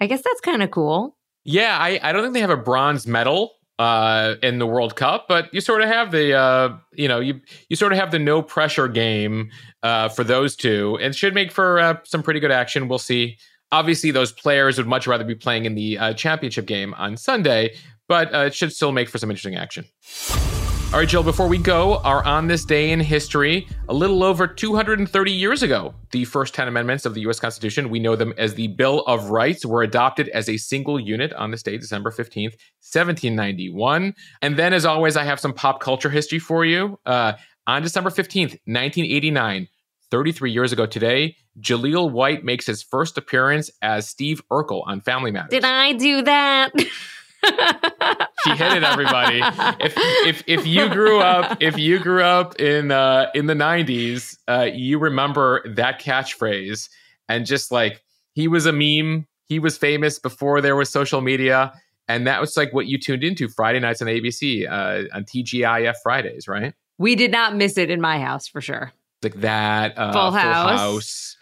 I 0.00 0.06
guess 0.06 0.22
that's 0.22 0.40
kind 0.40 0.62
of 0.62 0.70
cool. 0.70 1.18
Yeah, 1.44 1.76
I, 1.78 2.00
I 2.02 2.12
don't 2.12 2.22
think 2.22 2.34
they 2.34 2.40
have 2.40 2.50
a 2.50 2.56
bronze 2.56 3.06
medal 3.06 3.57
uh, 3.78 4.34
in 4.42 4.58
the 4.58 4.66
World 4.66 4.96
Cup, 4.96 5.26
but 5.28 5.52
you 5.54 5.60
sort 5.60 5.82
of 5.82 5.88
have 5.88 6.10
the 6.10 6.34
uh, 6.34 6.76
you 6.92 7.08
know 7.08 7.20
you 7.20 7.40
you 7.68 7.76
sort 7.76 7.92
of 7.92 7.98
have 7.98 8.10
the 8.10 8.18
no 8.18 8.42
pressure 8.42 8.88
game 8.88 9.50
uh, 9.82 10.08
for 10.08 10.24
those 10.24 10.56
two, 10.56 10.98
and 11.00 11.14
should 11.14 11.34
make 11.34 11.52
for 11.52 11.78
uh, 11.78 11.96
some 12.04 12.22
pretty 12.22 12.40
good 12.40 12.52
action. 12.52 12.88
We'll 12.88 12.98
see. 12.98 13.38
Obviously, 13.70 14.10
those 14.10 14.32
players 14.32 14.78
would 14.78 14.86
much 14.86 15.06
rather 15.06 15.24
be 15.24 15.34
playing 15.34 15.66
in 15.66 15.74
the 15.74 15.98
uh, 15.98 16.12
championship 16.14 16.66
game 16.66 16.94
on 16.94 17.16
Sunday, 17.16 17.74
but 18.08 18.34
uh, 18.34 18.38
it 18.38 18.54
should 18.54 18.72
still 18.72 18.92
make 18.92 19.08
for 19.08 19.18
some 19.18 19.30
interesting 19.30 19.56
action. 19.56 19.84
All 20.90 20.98
right, 20.98 21.06
Jill, 21.06 21.22
before 21.22 21.48
we 21.48 21.58
go, 21.58 21.98
are 21.98 22.24
on 22.24 22.46
this 22.46 22.64
day 22.64 22.92
in 22.92 23.00
history, 23.00 23.68
a 23.90 23.92
little 23.92 24.24
over 24.24 24.46
230 24.46 25.30
years 25.30 25.62
ago, 25.62 25.94
the 26.12 26.24
first 26.24 26.54
10 26.54 26.66
amendments 26.66 27.04
of 27.04 27.12
the 27.12 27.20
U.S. 27.20 27.38
Constitution, 27.38 27.90
we 27.90 27.98
know 28.00 28.16
them 28.16 28.32
as 28.38 28.54
the 28.54 28.68
Bill 28.68 29.00
of 29.00 29.28
Rights, 29.28 29.66
were 29.66 29.82
adopted 29.82 30.30
as 30.30 30.48
a 30.48 30.56
single 30.56 30.98
unit 30.98 31.30
on 31.34 31.50
this 31.50 31.62
day, 31.62 31.76
December 31.76 32.10
15th, 32.10 32.56
1791. 32.80 34.14
And 34.40 34.56
then, 34.56 34.72
as 34.72 34.86
always, 34.86 35.18
I 35.18 35.24
have 35.24 35.38
some 35.38 35.52
pop 35.52 35.80
culture 35.80 36.08
history 36.08 36.38
for 36.38 36.64
you. 36.64 36.98
Uh, 37.04 37.34
on 37.66 37.82
December 37.82 38.08
15th, 38.08 38.56
1989, 38.64 39.68
33 40.10 40.50
years 40.50 40.72
ago 40.72 40.86
today, 40.86 41.36
Jaleel 41.60 42.10
White 42.10 42.44
makes 42.44 42.64
his 42.64 42.82
first 42.82 43.18
appearance 43.18 43.70
as 43.82 44.08
Steve 44.08 44.40
Urkel 44.50 44.84
on 44.86 45.02
Family 45.02 45.32
Matters. 45.32 45.50
Did 45.50 45.66
I 45.66 45.92
do 45.92 46.22
that? 46.22 46.72
she 47.44 48.50
hit 48.50 48.72
it, 48.72 48.82
everybody. 48.82 49.40
If 49.80 49.94
if 50.26 50.44
if 50.46 50.66
you 50.66 50.88
grew 50.88 51.20
up 51.20 51.58
if 51.60 51.78
you 51.78 51.98
grew 51.98 52.22
up 52.22 52.60
in 52.60 52.90
uh, 52.90 53.30
in 53.34 53.46
the 53.46 53.54
'90s, 53.54 54.38
uh, 54.48 54.68
you 54.72 54.98
remember 54.98 55.62
that 55.74 56.00
catchphrase, 56.00 56.88
and 57.28 57.46
just 57.46 57.70
like 57.70 58.02
he 58.34 58.48
was 58.48 58.66
a 58.66 58.72
meme, 58.72 59.26
he 59.46 59.58
was 59.58 59.76
famous 59.78 60.18
before 60.18 60.60
there 60.60 60.76
was 60.76 60.90
social 60.90 61.20
media, 61.20 61.72
and 62.08 62.26
that 62.26 62.40
was 62.40 62.56
like 62.56 62.72
what 62.72 62.86
you 62.86 62.98
tuned 62.98 63.24
into 63.24 63.48
Friday 63.48 63.80
nights 63.80 64.02
on 64.02 64.08
ABC 64.08 64.68
uh, 64.68 65.04
on 65.14 65.24
TGIF 65.24 65.94
Fridays, 66.02 66.48
right? 66.48 66.74
We 66.98 67.14
did 67.14 67.30
not 67.30 67.56
miss 67.56 67.78
it 67.78 67.90
in 67.90 68.00
my 68.00 68.18
house 68.18 68.48
for 68.48 68.60
sure. 68.60 68.92
Like 69.22 69.40
that, 69.40 69.96
uh, 69.96 70.12
Full 70.12 70.32
House. 70.32 70.68
Full 70.68 70.76
House. 70.76 71.36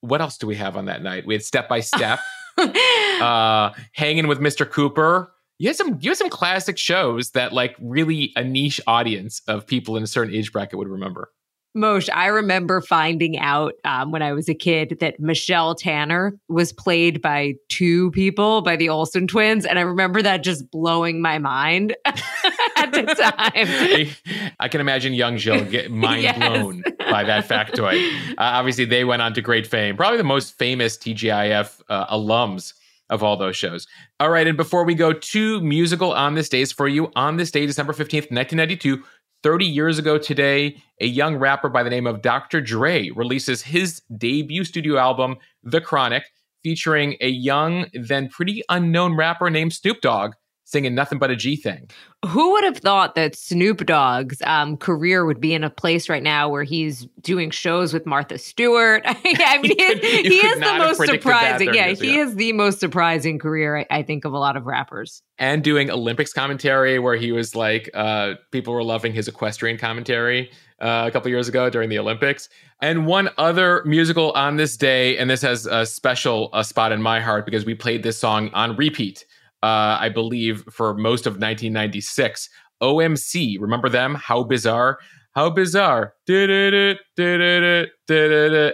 What 0.00 0.20
else 0.20 0.38
do 0.38 0.46
we 0.46 0.54
have 0.56 0.76
on 0.76 0.84
that 0.86 1.02
night? 1.02 1.26
We 1.26 1.34
had 1.34 1.42
Step 1.42 1.68
by 1.68 1.80
Step, 1.80 2.20
uh, 2.58 3.70
Hanging 3.92 4.28
with 4.28 4.38
Mr. 4.38 4.68
Cooper 4.68 5.32
you 5.58 5.68
had 5.68 5.76
some 5.76 5.98
you 6.00 6.10
had 6.10 6.16
some 6.16 6.30
classic 6.30 6.78
shows 6.78 7.30
that 7.30 7.52
like 7.52 7.76
really 7.80 8.32
a 8.36 8.44
niche 8.44 8.80
audience 8.86 9.42
of 9.48 9.66
people 9.66 9.96
in 9.96 10.02
a 10.02 10.06
certain 10.06 10.34
age 10.34 10.52
bracket 10.52 10.78
would 10.78 10.88
remember. 10.88 11.30
Mosheh, 11.76 12.08
I 12.12 12.26
remember 12.26 12.80
finding 12.80 13.38
out 13.38 13.74
um, 13.84 14.10
when 14.10 14.22
I 14.22 14.32
was 14.32 14.48
a 14.48 14.54
kid 14.54 14.96
that 15.00 15.20
Michelle 15.20 15.74
Tanner 15.74 16.34
was 16.48 16.72
played 16.72 17.20
by 17.20 17.54
two 17.68 18.10
people, 18.12 18.62
by 18.62 18.74
the 18.74 18.88
Olsen 18.88 19.26
twins. 19.26 19.66
And 19.66 19.78
I 19.78 19.82
remember 19.82 20.22
that 20.22 20.42
just 20.42 20.70
blowing 20.70 21.20
my 21.20 21.38
mind 21.38 21.94
at 22.04 22.90
the 22.90 23.02
time. 23.02 24.54
I 24.58 24.68
can 24.68 24.80
imagine 24.80 25.12
young 25.12 25.36
Jill 25.36 25.64
get 25.66 25.90
mind 25.90 26.22
yes. 26.22 26.38
blown 26.38 26.82
by 27.10 27.22
that 27.24 27.46
factoid. 27.46 27.98
Uh, 28.38 28.54
obviously, 28.54 28.84
they 28.84 29.04
went 29.04 29.20
on 29.20 29.34
to 29.34 29.42
great 29.42 29.66
fame, 29.66 29.96
probably 29.96 30.16
the 30.16 30.22
most 30.22 30.56
famous 30.58 30.96
TGIF 30.96 31.80
uh, 31.88 32.06
alums 32.14 32.74
of 33.10 33.22
all 33.22 33.36
those 33.36 33.56
shows. 33.56 33.86
All 34.20 34.30
right, 34.30 34.46
and 34.46 34.56
before 34.56 34.84
we 34.84 34.94
go 34.94 35.12
to 35.12 35.60
musical 35.60 36.12
on 36.12 36.34
this 36.34 36.48
days 36.48 36.72
for 36.72 36.88
you, 36.88 37.10
on 37.16 37.36
this 37.36 37.50
day, 37.50 37.66
December 37.66 37.92
15th, 37.92 38.30
1992, 38.30 39.02
30 39.42 39.64
years 39.64 39.98
ago 39.98 40.18
today, 40.18 40.76
a 41.00 41.06
young 41.06 41.36
rapper 41.36 41.68
by 41.68 41.82
the 41.82 41.90
name 41.90 42.06
of 42.06 42.22
Dr. 42.22 42.60
Dre 42.60 43.10
releases 43.10 43.62
his 43.62 44.02
debut 44.16 44.64
studio 44.64 44.98
album, 44.98 45.36
The 45.62 45.80
Chronic, 45.80 46.24
featuring 46.62 47.16
a 47.20 47.28
young, 47.28 47.86
then 47.94 48.28
pretty 48.28 48.62
unknown 48.68 49.16
rapper 49.16 49.48
named 49.48 49.72
Snoop 49.72 50.00
Dogg 50.00 50.34
singing 50.68 50.94
nothing 50.94 51.18
but 51.18 51.30
a 51.30 51.36
G 51.36 51.56
thing. 51.56 51.88
Who 52.26 52.52
would 52.52 52.64
have 52.64 52.76
thought 52.76 53.14
that 53.14 53.34
Snoop 53.34 53.86
Dogg's 53.86 54.42
um, 54.44 54.76
career 54.76 55.24
would 55.24 55.40
be 55.40 55.54
in 55.54 55.64
a 55.64 55.70
place 55.70 56.10
right 56.10 56.22
now 56.22 56.50
where 56.50 56.62
he's 56.62 57.08
doing 57.22 57.50
shows 57.50 57.94
with 57.94 58.04
Martha 58.04 58.36
Stewart? 58.36 59.02
I 59.06 59.58
mean, 59.62 59.70
he 59.78 59.82
is, 59.82 60.26
he 60.26 60.46
is 60.46 60.60
the 60.60 60.78
most 60.78 61.06
surprising. 61.06 61.72
Yeah, 61.72 61.88
he 61.88 62.18
is 62.18 62.34
the 62.34 62.52
most 62.52 62.80
surprising 62.80 63.38
career, 63.38 63.78
I, 63.78 63.86
I, 63.90 64.02
think, 64.02 64.26
of 64.26 64.34
a 64.34 64.38
lot 64.38 64.58
of 64.58 64.66
rappers. 64.66 65.22
And 65.38 65.64
doing 65.64 65.90
Olympics 65.90 66.34
commentary, 66.34 66.98
where 66.98 67.16
he 67.16 67.32
was 67.32 67.54
like, 67.54 67.88
uh, 67.94 68.34
people 68.50 68.74
were 68.74 68.84
loving 68.84 69.14
his 69.14 69.26
equestrian 69.26 69.78
commentary. 69.78 70.50
Uh, 70.80 71.06
a 71.08 71.10
couple 71.10 71.28
years 71.28 71.48
ago 71.48 71.68
during 71.68 71.88
the 71.88 71.98
Olympics. 71.98 72.48
And 72.80 73.04
one 73.04 73.30
other 73.36 73.82
musical 73.84 74.30
on 74.36 74.58
this 74.58 74.76
day, 74.76 75.18
and 75.18 75.28
this 75.28 75.42
has 75.42 75.66
a 75.66 75.84
special 75.84 76.50
a 76.52 76.62
spot 76.62 76.92
in 76.92 77.02
my 77.02 77.18
heart 77.18 77.44
because 77.44 77.64
we 77.64 77.74
played 77.74 78.04
this 78.04 78.16
song 78.16 78.48
on 78.54 78.76
repeat 78.76 79.24
uh, 79.62 79.98
I 80.00 80.08
believe, 80.08 80.64
for 80.70 80.94
most 80.94 81.26
of 81.26 81.34
1996. 81.34 82.48
OMC, 82.82 83.60
remember 83.60 83.88
them? 83.88 84.14
How 84.14 84.44
bizarre! 84.44 84.98
How 85.34 85.50
bizarre! 85.50 86.14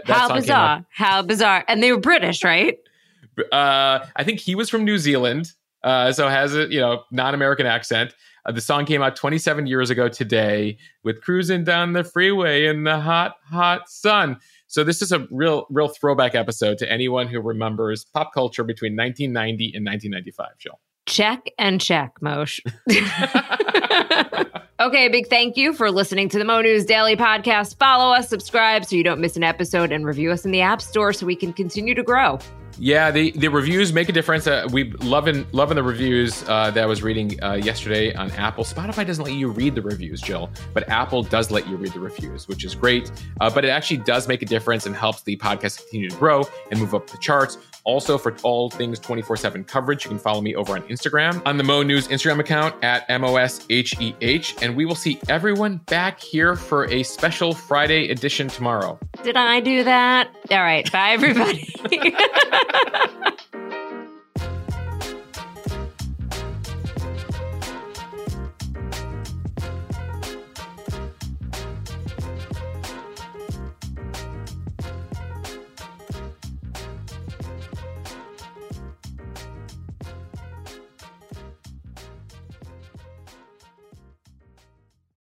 How 0.06 0.34
bizarre! 0.34 0.86
How 0.90 1.22
bizarre! 1.22 1.64
And 1.68 1.82
they 1.82 1.92
were 1.92 2.00
British, 2.00 2.44
right? 2.44 2.78
Uh, 3.52 4.06
I 4.16 4.24
think 4.24 4.40
he 4.40 4.54
was 4.54 4.70
from 4.70 4.84
New 4.84 4.98
Zealand, 4.98 5.52
uh, 5.82 6.12
so 6.12 6.28
has 6.28 6.54
a 6.54 6.66
you 6.68 6.80
know 6.80 7.04
non-American 7.10 7.66
accent. 7.66 8.14
Uh, 8.46 8.52
the 8.52 8.60
song 8.60 8.84
came 8.84 9.02
out 9.02 9.16
27 9.16 9.66
years 9.66 9.90
ago 9.90 10.08
today, 10.08 10.76
with 11.02 11.22
cruising 11.22 11.64
down 11.64 11.94
the 11.94 12.04
freeway 12.04 12.66
in 12.66 12.84
the 12.84 13.00
hot, 13.00 13.36
hot 13.50 13.88
sun. 13.88 14.38
So 14.74 14.82
this 14.82 15.02
is 15.02 15.12
a 15.12 15.24
real, 15.30 15.68
real 15.70 15.86
throwback 15.86 16.34
episode 16.34 16.78
to 16.78 16.90
anyone 16.90 17.28
who 17.28 17.40
remembers 17.40 18.06
pop 18.06 18.34
culture 18.34 18.64
between 18.64 18.96
1990 18.96 19.66
and 19.76 19.86
1995. 19.86 20.58
Jill. 20.58 20.80
Check 21.06 21.48
and 21.60 21.80
check, 21.80 22.18
Mosheh. 22.20 22.58
okay, 24.80 25.06
a 25.06 25.10
big 25.10 25.28
thank 25.28 25.56
you 25.56 25.74
for 25.74 25.92
listening 25.92 26.28
to 26.28 26.38
the 26.38 26.44
Mo 26.44 26.60
News 26.60 26.84
Daily 26.84 27.14
Podcast. 27.14 27.78
Follow 27.78 28.12
us, 28.12 28.28
subscribe 28.28 28.84
so 28.84 28.96
you 28.96 29.04
don't 29.04 29.20
miss 29.20 29.36
an 29.36 29.44
episode, 29.44 29.92
and 29.92 30.04
review 30.04 30.32
us 30.32 30.44
in 30.44 30.50
the 30.50 30.62
App 30.62 30.82
Store 30.82 31.12
so 31.12 31.24
we 31.24 31.36
can 31.36 31.52
continue 31.52 31.94
to 31.94 32.02
grow. 32.02 32.40
Yeah, 32.78 33.10
the, 33.10 33.30
the 33.32 33.48
reviews 33.48 33.92
make 33.92 34.08
a 34.08 34.12
difference. 34.12 34.46
Uh, 34.46 34.66
we 34.72 34.90
loving 34.92 35.46
loving 35.52 35.76
the 35.76 35.82
reviews 35.82 36.42
uh, 36.48 36.70
that 36.72 36.82
I 36.82 36.86
was 36.86 37.02
reading 37.02 37.42
uh, 37.42 37.54
yesterday 37.54 38.12
on 38.14 38.30
Apple. 38.32 38.64
Spotify 38.64 39.06
doesn't 39.06 39.24
let 39.24 39.34
you 39.34 39.48
read 39.48 39.74
the 39.74 39.82
reviews, 39.82 40.20
Jill, 40.20 40.50
but 40.72 40.88
Apple 40.88 41.22
does 41.22 41.50
let 41.50 41.68
you 41.68 41.76
read 41.76 41.92
the 41.92 42.00
reviews, 42.00 42.48
which 42.48 42.64
is 42.64 42.74
great. 42.74 43.12
Uh, 43.40 43.48
but 43.48 43.64
it 43.64 43.68
actually 43.68 43.98
does 43.98 44.26
make 44.26 44.42
a 44.42 44.46
difference 44.46 44.86
and 44.86 44.96
helps 44.96 45.22
the 45.22 45.36
podcast 45.36 45.78
continue 45.78 46.10
to 46.10 46.16
grow 46.16 46.44
and 46.70 46.80
move 46.80 46.94
up 46.94 47.08
the 47.08 47.18
charts. 47.18 47.58
Also, 47.84 48.18
for 48.18 48.34
all 48.42 48.70
things 48.70 48.98
24 48.98 49.36
7 49.36 49.64
coverage, 49.64 50.04
you 50.04 50.10
can 50.10 50.18
follow 50.18 50.40
me 50.40 50.54
over 50.54 50.74
on 50.74 50.82
Instagram 50.84 51.42
on 51.46 51.56
the 51.56 51.64
Mo 51.64 51.82
News 51.82 52.08
Instagram 52.08 52.40
account 52.40 52.74
at 52.82 53.08
MOSHEH. 53.08 54.62
And 54.62 54.76
we 54.76 54.84
will 54.84 54.94
see 54.94 55.20
everyone 55.28 55.78
back 55.86 56.20
here 56.20 56.56
for 56.56 56.90
a 56.90 57.02
special 57.02 57.54
Friday 57.54 58.10
edition 58.10 58.48
tomorrow. 58.48 58.98
Did 59.22 59.36
I 59.36 59.60
do 59.60 59.84
that? 59.84 60.28
All 60.50 60.58
right. 60.58 60.90
Bye, 60.90 61.10
everybody. 61.10 61.68